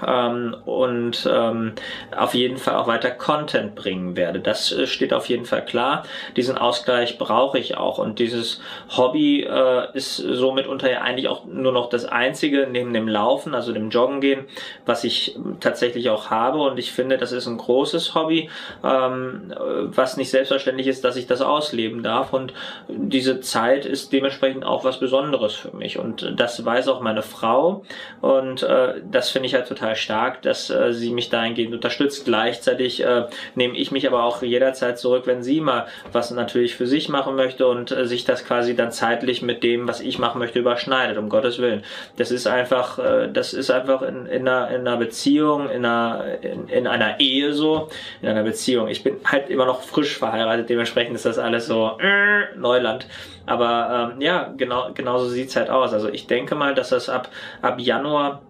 ähm, 0.06 0.56
und 0.64 1.28
ähm, 1.30 1.72
auf 2.16 2.34
jeden 2.34 2.56
Fall 2.56 2.76
auch 2.76 2.86
weiter 2.86 3.10
Content 3.10 3.74
bringen 3.74 4.16
werde. 4.16 4.40
Das 4.40 4.72
äh, 4.72 4.86
steht 4.86 5.12
auf 5.12 5.28
jeden 5.28 5.44
Fall 5.44 5.64
klar. 5.64 6.04
Diesen 6.36 6.58
Ausgleich 6.58 7.18
brauche 7.18 7.58
ich 7.58 7.76
auch. 7.76 7.98
Und 7.98 8.18
dieses 8.18 8.60
Hobby 8.96 9.42
äh, 9.42 9.96
ist 9.96 10.16
somit 10.16 10.66
unter 10.66 10.90
ja 10.90 11.02
eigentlich 11.02 11.28
auch 11.28 11.44
nur 11.44 11.72
noch 11.72 11.88
das 11.88 12.04
einzige 12.04 12.66
neben 12.70 12.92
dem 12.92 13.08
Laufen, 13.08 13.54
also 13.54 13.72
dem 13.72 13.90
Joggen 13.90 14.20
gehen, 14.20 14.44
was 14.86 15.04
ich 15.04 15.36
tatsächlich 15.60 16.10
auch 16.10 16.30
habe. 16.30 16.58
Und 16.58 16.78
ich 16.78 16.92
finde, 16.92 17.18
das 17.18 17.32
ist 17.32 17.46
ein 17.46 17.58
großes 17.58 18.14
Hobby, 18.14 18.50
ähm, 18.82 19.52
was 19.56 20.16
nicht 20.16 20.30
selbstverständlich 20.30 20.86
ist, 20.86 21.04
dass 21.04 21.16
ich 21.16 21.26
das 21.26 21.40
ausleben 21.40 22.02
darf. 22.02 22.32
Und 22.32 22.52
diese 22.88 23.40
Zeit 23.40 23.86
ist 23.86 24.12
dementsprechend 24.12 24.64
auch 24.64 24.84
was 24.84 24.98
Besonderes 24.98 25.54
für 25.54 25.76
mich. 25.76 25.98
Und 25.98 26.34
das 26.36 26.64
weiß 26.64 26.88
auch 26.88 27.00
meine 27.00 27.22
Frau. 27.22 27.84
Und 28.20 28.62
äh, 28.62 28.94
das 29.10 29.30
finde 29.30 29.46
ich 29.46 29.54
halt 29.54 29.68
total 29.68 29.83
total 29.84 29.96
stark, 29.96 30.42
dass 30.42 30.70
äh, 30.70 30.92
sie 30.92 31.10
mich 31.10 31.30
dahingehend 31.30 31.74
unterstützt. 31.74 32.24
Gleichzeitig 32.24 33.04
äh, 33.04 33.24
nehme 33.54 33.76
ich 33.76 33.90
mich 33.90 34.06
aber 34.06 34.22
auch 34.22 34.42
jederzeit 34.42 34.98
zurück, 34.98 35.26
wenn 35.26 35.42
sie 35.42 35.60
mal 35.60 35.86
was 36.12 36.30
natürlich 36.30 36.74
für 36.74 36.86
sich 36.86 37.08
machen 37.08 37.36
möchte 37.36 37.66
und 37.66 37.90
äh, 37.90 38.06
sich 38.06 38.24
das 38.24 38.44
quasi 38.44 38.74
dann 38.74 38.92
zeitlich 38.92 39.42
mit 39.42 39.62
dem, 39.62 39.86
was 39.86 40.00
ich 40.00 40.18
machen 40.18 40.38
möchte, 40.38 40.58
überschneidet, 40.58 41.18
um 41.18 41.28
Gottes 41.28 41.58
Willen. 41.58 41.84
Das 42.16 42.30
ist 42.30 42.46
einfach, 42.46 42.98
äh, 42.98 43.28
das 43.30 43.52
ist 43.52 43.70
einfach 43.70 44.02
in, 44.02 44.26
in, 44.26 44.48
einer, 44.48 44.68
in 44.70 44.80
einer 44.80 44.96
Beziehung, 44.96 45.68
in 45.68 45.84
einer, 45.84 46.24
in, 46.40 46.68
in 46.68 46.86
einer 46.86 47.20
Ehe 47.20 47.52
so, 47.52 47.88
in 48.22 48.28
einer 48.28 48.42
Beziehung. 48.42 48.88
Ich 48.88 49.02
bin 49.02 49.16
halt 49.24 49.50
immer 49.50 49.66
noch 49.66 49.82
frisch 49.82 50.16
verheiratet, 50.16 50.70
dementsprechend 50.70 51.14
ist 51.14 51.26
das 51.26 51.38
alles 51.38 51.66
so 51.66 51.98
äh, 52.00 52.56
Neuland. 52.56 53.06
Aber 53.46 54.12
ähm, 54.14 54.22
ja, 54.22 54.54
genau, 54.56 54.90
genauso 54.94 55.28
sieht's 55.28 55.56
halt 55.56 55.68
aus. 55.68 55.92
Also 55.92 56.08
ich 56.08 56.26
denke 56.26 56.54
mal, 56.54 56.74
dass 56.74 56.88
das 56.88 57.10
ab, 57.10 57.28
ab 57.60 57.78
Januar 57.78 58.40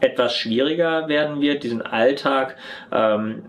etwas 0.00 0.36
schwieriger 0.36 1.08
werden 1.08 1.40
wird, 1.40 1.62
diesen 1.62 1.82
Alltag 1.82 2.56
ähm, 2.92 3.44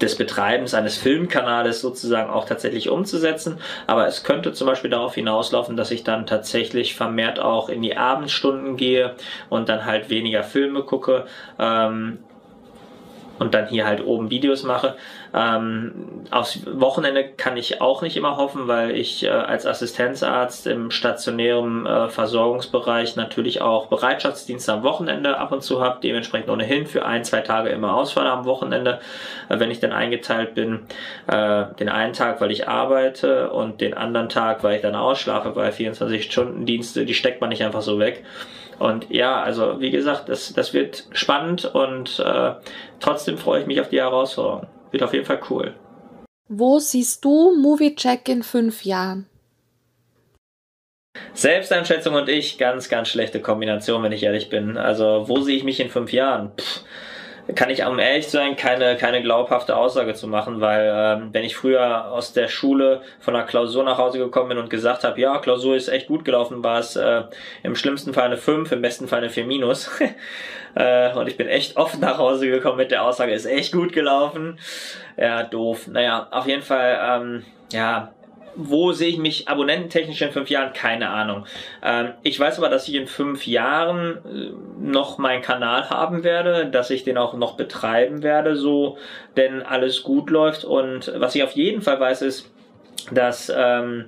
des 0.00 0.16
Betreibens 0.16 0.74
eines 0.74 0.96
Filmkanales 0.96 1.80
sozusagen 1.80 2.30
auch 2.30 2.44
tatsächlich 2.44 2.88
umzusetzen. 2.90 3.58
Aber 3.86 4.06
es 4.06 4.24
könnte 4.24 4.52
zum 4.52 4.66
Beispiel 4.66 4.90
darauf 4.90 5.14
hinauslaufen, 5.14 5.76
dass 5.76 5.90
ich 5.90 6.04
dann 6.04 6.26
tatsächlich 6.26 6.94
vermehrt 6.94 7.38
auch 7.38 7.68
in 7.68 7.82
die 7.82 7.96
Abendstunden 7.96 8.76
gehe 8.76 9.14
und 9.48 9.68
dann 9.68 9.84
halt 9.84 10.10
weniger 10.10 10.42
Filme 10.42 10.82
gucke. 10.82 11.26
Ähm, 11.58 12.18
und 13.42 13.54
dann 13.54 13.66
hier 13.66 13.84
halt 13.84 14.04
oben 14.04 14.30
Videos 14.30 14.62
mache. 14.62 14.94
Ähm, 15.34 15.92
aufs 16.30 16.60
Wochenende 16.66 17.24
kann 17.24 17.56
ich 17.56 17.80
auch 17.80 18.00
nicht 18.00 18.16
immer 18.16 18.36
hoffen, 18.36 18.68
weil 18.68 18.92
ich 18.92 19.24
äh, 19.24 19.30
als 19.30 19.66
Assistenzarzt 19.66 20.68
im 20.68 20.92
stationären 20.92 21.84
äh, 21.84 22.08
Versorgungsbereich 22.08 23.16
natürlich 23.16 23.60
auch 23.60 23.86
Bereitschaftsdienst 23.86 24.70
am 24.70 24.84
Wochenende 24.84 25.38
ab 25.38 25.50
und 25.50 25.62
zu 25.62 25.82
habe, 25.82 25.98
dementsprechend 26.00 26.50
ohnehin 26.50 26.86
für 26.86 27.04
ein, 27.04 27.24
zwei 27.24 27.40
Tage 27.40 27.70
immer 27.70 27.94
ausfalle 27.94 28.30
am 28.30 28.44
Wochenende, 28.44 29.00
äh, 29.48 29.58
wenn 29.58 29.72
ich 29.72 29.80
dann 29.80 29.92
eingeteilt 29.92 30.54
bin. 30.54 30.82
Äh, 31.26 31.64
den 31.80 31.88
einen 31.88 32.12
Tag, 32.12 32.40
weil 32.40 32.52
ich 32.52 32.68
arbeite 32.68 33.50
und 33.50 33.80
den 33.80 33.94
anderen 33.94 34.28
Tag, 34.28 34.62
weil 34.62 34.76
ich 34.76 34.82
dann 34.82 34.94
ausschlafe, 34.94 35.56
weil 35.56 35.72
24-Stunden-Dienste, 35.72 37.04
die 37.04 37.14
steckt 37.14 37.40
man 37.40 37.50
nicht 37.50 37.64
einfach 37.64 37.82
so 37.82 37.98
weg. 37.98 38.22
Und 38.78 39.10
ja, 39.10 39.42
also 39.42 39.80
wie 39.80 39.90
gesagt, 39.90 40.28
das, 40.28 40.52
das 40.52 40.74
wird 40.74 41.06
spannend 41.12 41.64
und 41.64 42.18
äh, 42.18 42.54
trotzdem 43.00 43.38
freue 43.38 43.60
ich 43.62 43.66
mich 43.66 43.80
auf 43.80 43.88
die 43.88 44.00
Herausforderung. 44.00 44.66
Wird 44.90 45.02
auf 45.02 45.14
jeden 45.14 45.24
Fall 45.24 45.40
cool. 45.50 45.74
Wo 46.48 46.78
siehst 46.78 47.24
du 47.24 47.54
Movie 47.56 47.94
Check 47.94 48.28
in 48.28 48.42
fünf 48.42 48.84
Jahren? 48.84 49.26
Selbsteinschätzung 51.34 52.14
und 52.14 52.28
ich, 52.28 52.58
ganz, 52.58 52.88
ganz 52.88 53.08
schlechte 53.08 53.40
Kombination, 53.40 54.02
wenn 54.02 54.12
ich 54.12 54.22
ehrlich 54.22 54.50
bin. 54.50 54.76
Also, 54.76 55.28
wo 55.28 55.40
sehe 55.40 55.56
ich 55.56 55.64
mich 55.64 55.80
in 55.80 55.88
fünf 55.88 56.12
Jahren? 56.12 56.52
Pff 56.56 56.82
kann 57.54 57.70
ich 57.70 57.84
um 57.84 57.98
ehrlich 57.98 58.26
zu 58.26 58.36
sein 58.36 58.56
keine, 58.56 58.96
keine 58.96 59.22
glaubhafte 59.22 59.76
Aussage 59.76 60.14
zu 60.14 60.28
machen, 60.28 60.60
weil 60.60 60.92
ähm, 60.94 61.28
wenn 61.32 61.44
ich 61.44 61.56
früher 61.56 62.10
aus 62.10 62.32
der 62.32 62.48
Schule 62.48 63.02
von 63.20 63.34
einer 63.34 63.44
Klausur 63.44 63.82
nach 63.84 63.98
Hause 63.98 64.18
gekommen 64.18 64.50
bin 64.50 64.58
und 64.58 64.70
gesagt 64.70 65.04
habe, 65.04 65.20
ja, 65.20 65.38
Klausur 65.38 65.76
ist 65.76 65.88
echt 65.88 66.06
gut 66.06 66.24
gelaufen, 66.24 66.62
war 66.62 66.78
es 66.78 66.96
äh, 66.96 67.22
im 67.62 67.74
schlimmsten 67.74 68.14
Fall 68.14 68.26
eine 68.26 68.36
5, 68.36 68.70
im 68.72 68.82
besten 68.82 69.08
Fall 69.08 69.18
eine 69.18 69.30
4 69.30 69.44
minus. 69.44 69.90
äh, 70.74 71.12
und 71.14 71.26
ich 71.26 71.36
bin 71.36 71.48
echt 71.48 71.76
oft 71.76 72.00
nach 72.00 72.18
Hause 72.18 72.48
gekommen 72.48 72.76
mit 72.76 72.90
der 72.90 73.02
Aussage, 73.02 73.32
ist 73.32 73.46
echt 73.46 73.72
gut 73.72 73.92
gelaufen. 73.92 74.58
Ja, 75.16 75.42
doof. 75.42 75.88
Naja, 75.88 76.28
auf 76.30 76.46
jeden 76.46 76.62
Fall, 76.62 76.98
ähm, 77.02 77.44
ja, 77.72 78.12
wo 78.54 78.92
sehe 78.92 79.08
ich 79.08 79.18
mich 79.18 79.48
abonnententechnisch 79.48 80.22
in 80.22 80.32
fünf 80.32 80.50
Jahren? 80.50 80.72
Keine 80.72 81.10
Ahnung. 81.10 81.46
Ähm, 81.82 82.12
ich 82.22 82.38
weiß 82.38 82.58
aber, 82.58 82.68
dass 82.68 82.88
ich 82.88 82.94
in 82.94 83.06
fünf 83.06 83.46
Jahren 83.46 84.18
äh, 84.24 84.52
noch 84.80 85.18
meinen 85.18 85.42
Kanal 85.42 85.90
haben 85.90 86.24
werde, 86.24 86.66
dass 86.66 86.90
ich 86.90 87.04
den 87.04 87.18
auch 87.18 87.34
noch 87.34 87.56
betreiben 87.56 88.22
werde, 88.22 88.56
so 88.56 88.98
denn 89.36 89.62
alles 89.62 90.02
gut 90.02 90.30
läuft. 90.30 90.64
Und 90.64 91.12
was 91.16 91.34
ich 91.34 91.42
auf 91.42 91.52
jeden 91.52 91.82
Fall 91.82 92.00
weiß, 92.00 92.22
ist, 92.22 92.50
dass 93.10 93.52
ähm, 93.54 94.06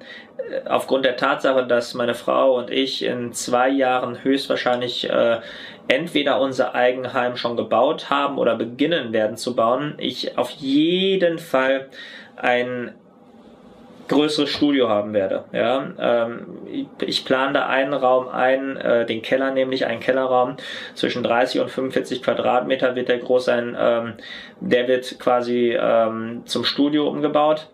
aufgrund 0.66 1.04
der 1.04 1.16
Tatsache, 1.16 1.66
dass 1.66 1.94
meine 1.94 2.14
Frau 2.14 2.56
und 2.56 2.70
ich 2.70 3.04
in 3.04 3.32
zwei 3.32 3.68
Jahren 3.68 4.22
höchstwahrscheinlich 4.22 5.08
äh, 5.08 5.40
entweder 5.88 6.40
unser 6.40 6.74
Eigenheim 6.74 7.36
schon 7.36 7.56
gebaut 7.56 8.10
haben 8.10 8.38
oder 8.38 8.54
beginnen 8.54 9.12
werden 9.12 9.36
zu 9.36 9.56
bauen, 9.56 9.94
ich 9.98 10.38
auf 10.38 10.50
jeden 10.50 11.38
Fall 11.38 11.88
ein 12.36 12.94
größeres 14.08 14.50
Studio 14.50 14.88
haben 14.88 15.12
werde. 15.12 15.44
Ja, 15.52 15.86
ähm, 15.98 16.46
ich 17.00 17.24
plane 17.24 17.52
da 17.52 17.66
einen 17.66 17.94
Raum 17.94 18.28
ein, 18.28 18.76
äh, 18.76 19.06
den 19.06 19.22
Keller 19.22 19.50
nämlich, 19.50 19.86
einen 19.86 20.00
Kellerraum 20.00 20.56
zwischen 20.94 21.22
30 21.22 21.60
und 21.60 21.70
45 21.70 22.22
Quadratmeter 22.22 22.94
wird 22.96 23.08
der 23.08 23.18
groß 23.18 23.44
sein. 23.44 23.76
Ähm, 23.78 24.14
der 24.60 24.88
wird 24.88 25.18
quasi 25.18 25.76
ähm, 25.78 26.42
zum 26.46 26.64
Studio 26.64 27.08
umgebaut. 27.08 27.68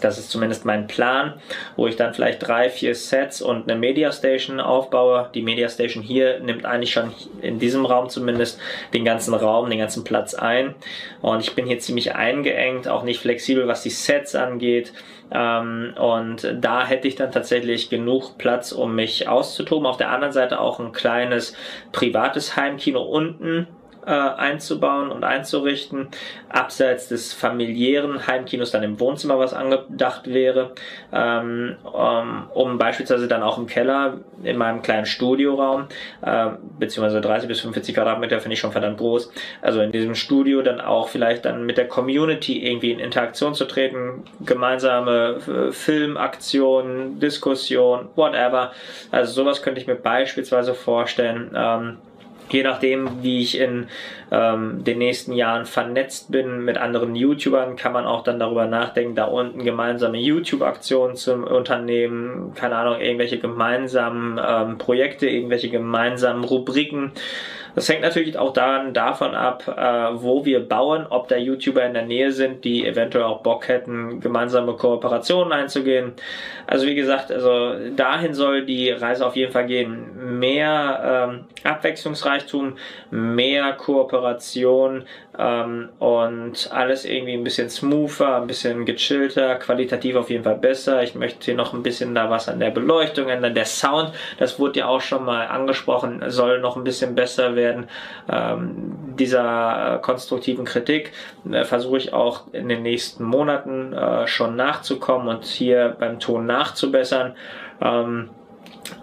Das 0.00 0.18
ist 0.18 0.30
zumindest 0.30 0.64
mein 0.64 0.86
Plan, 0.86 1.34
wo 1.76 1.86
ich 1.86 1.96
dann 1.96 2.14
vielleicht 2.14 2.46
drei, 2.46 2.70
vier 2.70 2.94
Sets 2.94 3.42
und 3.42 3.70
eine 3.70 3.78
Media 3.78 4.12
Station 4.12 4.60
aufbaue. 4.60 5.30
Die 5.34 5.42
Media 5.42 5.68
Station 5.68 6.02
hier 6.02 6.40
nimmt 6.40 6.64
eigentlich 6.64 6.92
schon 6.92 7.12
in 7.40 7.58
diesem 7.58 7.86
Raum 7.86 8.08
zumindest 8.08 8.60
den 8.94 9.04
ganzen 9.04 9.34
Raum, 9.34 9.70
den 9.70 9.78
ganzen 9.78 10.04
Platz 10.04 10.34
ein. 10.34 10.74
Und 11.20 11.40
ich 11.40 11.54
bin 11.54 11.66
hier 11.66 11.78
ziemlich 11.78 12.14
eingeengt, 12.14 12.88
auch 12.88 13.02
nicht 13.02 13.20
flexibel, 13.20 13.68
was 13.68 13.82
die 13.82 13.90
Sets 13.90 14.34
angeht. 14.34 14.92
Ähm, 15.30 15.94
und 15.98 16.56
da 16.60 16.86
hätte 16.86 17.08
ich 17.08 17.14
dann 17.14 17.32
tatsächlich 17.32 17.88
genug 17.90 18.38
Platz, 18.38 18.72
um 18.72 18.94
mich 18.94 19.28
auszutoben. 19.28 19.86
Auf 19.86 19.96
der 19.96 20.10
anderen 20.10 20.32
Seite 20.32 20.60
auch 20.60 20.80
ein 20.80 20.92
kleines 20.92 21.54
privates 21.92 22.56
Heimkino 22.56 23.02
unten 23.02 23.66
äh, 24.06 24.10
einzubauen 24.10 25.10
und 25.10 25.24
einzurichten. 25.24 26.08
Abseits 26.48 27.08
des 27.08 27.32
familiären 27.32 28.26
Heimkinos 28.26 28.70
dann 28.70 28.82
im 28.82 28.98
Wohnzimmer 29.00 29.38
was 29.38 29.54
angedacht 29.54 30.26
wäre, 30.26 30.72
ähm, 31.12 31.76
um, 31.84 32.48
um 32.52 32.78
beispielsweise 32.78 33.28
dann 33.28 33.42
auch 33.42 33.58
im 33.58 33.66
Keller 33.66 34.18
in 34.42 34.56
meinem 34.56 34.82
kleinen 34.82 35.06
Studioraum, 35.06 35.86
äh, 36.22 36.50
beziehungsweise 36.78 37.20
30 37.20 37.48
bis 37.48 37.60
45 37.60 37.94
Quadratmeter 37.94 38.40
finde 38.40 38.54
ich 38.54 38.60
schon 38.60 38.72
verdammt 38.72 38.98
groß, 38.98 39.30
also 39.60 39.80
in 39.80 39.92
diesem 39.92 40.14
Studio 40.14 40.62
dann 40.62 40.80
auch 40.80 41.08
vielleicht 41.08 41.44
dann 41.44 41.64
mit 41.64 41.78
der 41.78 41.88
Community 41.88 42.66
irgendwie 42.66 42.92
in 42.92 42.98
Interaktion 42.98 43.54
zu 43.54 43.64
treten, 43.64 44.24
gemeinsame 44.40 45.38
äh, 45.46 45.72
Filmaktionen, 45.72 47.20
Diskussion, 47.20 48.08
whatever. 48.16 48.72
Also 49.10 49.32
sowas 49.32 49.62
könnte 49.62 49.80
ich 49.80 49.86
mir 49.86 49.94
beispielsweise 49.94 50.74
vorstellen. 50.74 51.50
Ähm, 51.54 51.98
je 52.52 52.62
nachdem, 52.62 53.22
wie 53.22 53.40
ich 53.40 53.58
in 53.58 53.86
ähm, 54.30 54.84
den 54.84 54.98
nächsten 54.98 55.32
Jahren 55.32 55.66
vernetzt 55.66 56.30
bin 56.30 56.64
mit 56.64 56.78
anderen 56.78 57.14
YouTubern, 57.14 57.76
kann 57.76 57.92
man 57.92 58.06
auch 58.06 58.22
dann 58.22 58.38
darüber 58.38 58.66
nachdenken, 58.66 59.14
da 59.14 59.24
unten 59.24 59.64
gemeinsame 59.64 60.18
YouTube-Aktionen 60.18 61.16
zu 61.16 61.34
unternehmen, 61.34 62.52
keine 62.54 62.76
Ahnung, 62.76 63.00
irgendwelche 63.00 63.38
gemeinsamen 63.38 64.40
ähm, 64.44 64.78
Projekte, 64.78 65.28
irgendwelche 65.28 65.70
gemeinsamen 65.70 66.44
Rubriken 66.44 67.12
das 67.74 67.88
hängt 67.88 68.02
natürlich 68.02 68.36
auch 68.36 68.52
dann 68.52 68.92
davon 68.92 69.34
ab, 69.34 69.64
äh, 69.66 70.22
wo 70.22 70.44
wir 70.44 70.60
bauen, 70.60 71.06
ob 71.08 71.28
da 71.28 71.36
YouTuber 71.36 71.84
in 71.84 71.94
der 71.94 72.04
Nähe 72.04 72.30
sind, 72.32 72.64
die 72.64 72.86
eventuell 72.86 73.24
auch 73.24 73.40
Bock 73.42 73.68
hätten, 73.68 74.20
gemeinsame 74.20 74.74
Kooperationen 74.74 75.52
einzugehen. 75.52 76.12
Also 76.66 76.86
wie 76.86 76.94
gesagt, 76.94 77.32
also 77.32 77.74
dahin 77.96 78.34
soll 78.34 78.64
die 78.66 78.90
Reise 78.90 79.26
auf 79.26 79.36
jeden 79.36 79.52
Fall 79.52 79.66
gehen. 79.66 80.38
Mehr 80.38 81.28
ähm, 81.30 81.44
Abwechslungsreichtum, 81.64 82.76
mehr 83.10 83.72
Kooperation 83.72 85.04
ähm, 85.38 85.88
und 85.98 86.70
alles 86.72 87.04
irgendwie 87.04 87.34
ein 87.34 87.44
bisschen 87.44 87.70
smoother, 87.70 88.36
ein 88.36 88.46
bisschen 88.46 88.84
gechillter, 88.84 89.54
qualitativ 89.56 90.16
auf 90.16 90.30
jeden 90.30 90.44
Fall 90.44 90.56
besser. 90.56 91.02
Ich 91.02 91.14
möchte 91.14 91.46
hier 91.46 91.54
noch 91.54 91.72
ein 91.72 91.82
bisschen 91.82 92.14
da 92.14 92.28
was 92.28 92.48
an 92.48 92.60
der 92.60 92.70
Beleuchtung 92.70 93.28
ändern. 93.28 93.54
Der 93.54 93.64
Sound, 93.64 94.12
das 94.38 94.58
wurde 94.58 94.80
ja 94.80 94.86
auch 94.86 95.00
schon 95.00 95.24
mal 95.24 95.46
angesprochen, 95.46 96.22
soll 96.28 96.60
noch 96.60 96.76
ein 96.76 96.84
bisschen 96.84 97.14
besser 97.14 97.56
werden 97.56 97.61
werden. 97.62 97.88
Ähm, 98.28 99.14
dieser 99.18 99.96
äh, 99.96 99.98
konstruktiven 100.02 100.64
Kritik 100.64 101.12
äh, 101.50 101.64
versuche 101.64 101.98
ich 101.98 102.12
auch 102.12 102.52
in 102.52 102.68
den 102.68 102.82
nächsten 102.82 103.24
Monaten 103.24 103.92
äh, 103.92 104.26
schon 104.26 104.56
nachzukommen 104.56 105.28
und 105.28 105.44
hier 105.44 105.96
beim 105.98 106.18
Ton 106.18 106.44
nachzubessern. 106.46 107.34
Ähm, 107.80 108.30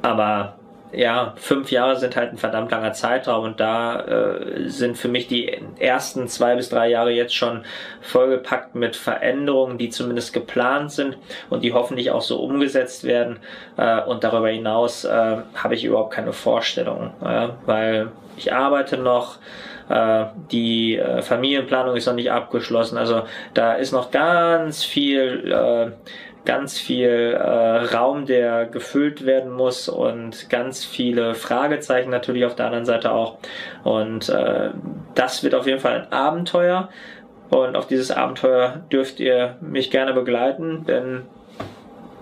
aber 0.01 0.58
ja, 0.91 1.33
fünf 1.35 1.71
Jahre 1.71 1.97
sind 1.97 2.15
halt 2.15 2.31
ein 2.31 2.37
verdammt 2.37 2.71
langer 2.71 2.93
Zeitraum 2.93 3.45
und 3.45 3.59
da 3.59 4.01
äh, 4.01 4.69
sind 4.69 4.97
für 4.97 5.07
mich 5.07 5.27
die 5.27 5.61
ersten 5.77 6.27
zwei 6.27 6.55
bis 6.55 6.69
drei 6.69 6.89
Jahre 6.89 7.11
jetzt 7.11 7.35
schon 7.35 7.63
vollgepackt 8.01 8.75
mit 8.75 8.95
Veränderungen, 8.95 9.77
die 9.77 9.89
zumindest 9.89 10.33
geplant 10.33 10.91
sind 10.91 11.17
und 11.49 11.63
die 11.63 11.73
hoffentlich 11.73 12.11
auch 12.11 12.21
so 12.21 12.39
umgesetzt 12.41 13.03
werden. 13.03 13.37
Äh, 13.77 14.01
und 14.01 14.23
darüber 14.23 14.49
hinaus 14.49 15.05
äh, 15.05 15.37
habe 15.55 15.75
ich 15.75 15.85
überhaupt 15.85 16.13
keine 16.13 16.33
Vorstellung, 16.33 17.13
weil 17.65 18.11
ich 18.37 18.53
arbeite 18.53 18.97
noch, 18.97 19.37
äh, 19.89 20.25
die 20.51 20.97
äh, 20.97 21.21
Familienplanung 21.21 21.95
ist 21.95 22.05
noch 22.05 22.13
nicht 22.13 22.31
abgeschlossen. 22.31 22.97
Also 22.97 23.23
da 23.53 23.73
ist 23.73 23.91
noch 23.91 24.11
ganz 24.11 24.83
viel, 24.83 25.51
äh, 25.51 25.91
ganz 26.45 26.77
viel 26.77 27.37
äh, 27.37 27.85
Raum, 27.95 28.25
der 28.25 28.65
gefüllt 28.65 29.25
werden 29.25 29.51
muss 29.51 29.89
und 29.89 30.49
ganz 30.49 30.85
viele 30.85 31.35
Fragezeichen 31.35 32.09
natürlich 32.09 32.45
auf 32.45 32.55
der 32.55 32.67
anderen 32.67 32.85
Seite 32.85 33.11
auch. 33.11 33.37
Und 33.83 34.29
äh, 34.29 34.69
das 35.15 35.43
wird 35.43 35.55
auf 35.55 35.67
jeden 35.67 35.79
Fall 35.79 36.01
ein 36.01 36.11
Abenteuer. 36.11 36.89
Und 37.49 37.75
auf 37.75 37.87
dieses 37.87 38.11
Abenteuer 38.11 38.81
dürft 38.91 39.19
ihr 39.19 39.57
mich 39.59 39.89
gerne 39.89 40.13
begleiten, 40.13 40.85
denn 40.87 41.23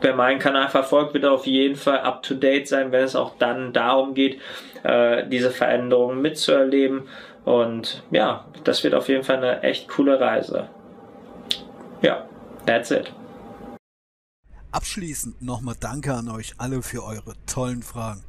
wer 0.02 0.16
meinen 0.16 0.40
Kanal 0.40 0.70
verfolgt, 0.70 1.14
wird 1.14 1.26
auf 1.26 1.46
jeden 1.46 1.76
Fall 1.76 2.00
up 2.00 2.24
to 2.24 2.34
date 2.34 2.68
sein, 2.68 2.92
wenn 2.92 3.04
es 3.04 3.16
auch 3.16 3.34
dann 3.38 3.74
darum 3.74 4.14
geht, 4.14 4.40
äh, 4.84 5.28
diese 5.28 5.52
Veränderungen 5.52 6.22
mitzuerleben. 6.22 7.10
Und 7.44 8.04
ja, 8.12 8.46
das 8.64 8.84
wird 8.84 8.94
auf 8.94 9.10
jeden 9.10 9.24
Fall 9.24 9.38
eine 9.38 9.64
echt 9.64 9.88
coole 9.90 10.20
Reise. 10.20 10.70
Ja, 12.02 12.26
that's 12.66 12.92
it. 12.92 13.12
Abschließend 14.72 15.42
nochmal 15.42 15.76
Danke 15.80 16.14
an 16.14 16.30
euch 16.30 16.56
alle 16.58 16.82
für 16.82 17.04
eure 17.04 17.36
tollen 17.46 17.84
Fragen. 17.84 18.24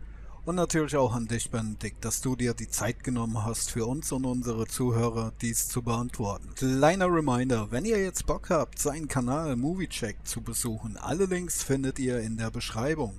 Und 0.44 0.54
natürlich 0.54 0.96
auch 0.96 1.14
an 1.14 1.26
dich, 1.26 1.50
Benedikt, 1.50 2.04
dass 2.04 2.22
du 2.22 2.36
dir 2.36 2.54
die 2.54 2.70
Zeit 2.70 3.04
genommen 3.04 3.44
hast, 3.44 3.70
für 3.70 3.84
uns 3.84 4.12
und 4.12 4.24
unsere 4.24 4.66
Zuhörer 4.66 5.32
dies 5.42 5.68
zu 5.68 5.82
beantworten. 5.82 6.54
Kleiner 6.54 7.06
Reminder, 7.06 7.70
wenn 7.70 7.84
ihr 7.84 8.02
jetzt 8.02 8.24
Bock 8.24 8.48
habt, 8.50 8.78
seinen 8.78 9.08
Kanal 9.08 9.56
MovieCheck 9.56 10.16
zu 10.24 10.40
besuchen, 10.40 10.96
alle 10.96 11.26
Links 11.26 11.62
findet 11.62 11.98
ihr 11.98 12.20
in 12.20 12.38
der 12.38 12.50
Beschreibung. 12.50 13.14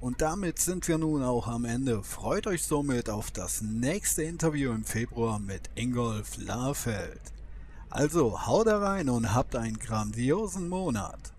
Und 0.00 0.20
damit 0.20 0.58
sind 0.58 0.86
wir 0.86 0.98
nun 0.98 1.22
auch 1.22 1.46
am 1.46 1.64
Ende. 1.64 2.02
Freut 2.02 2.46
euch 2.46 2.64
somit 2.64 3.08
auf 3.08 3.30
das 3.30 3.62
nächste 3.62 4.24
Interview 4.24 4.72
im 4.72 4.84
Februar 4.84 5.38
mit 5.38 5.70
Ingolf 5.76 6.36
Lahrfeld. 6.36 7.22
Also 7.88 8.46
haut 8.46 8.66
rein 8.66 9.08
und 9.08 9.32
habt 9.32 9.56
einen 9.56 9.78
grandiosen 9.78 10.68
Monat. 10.68 11.33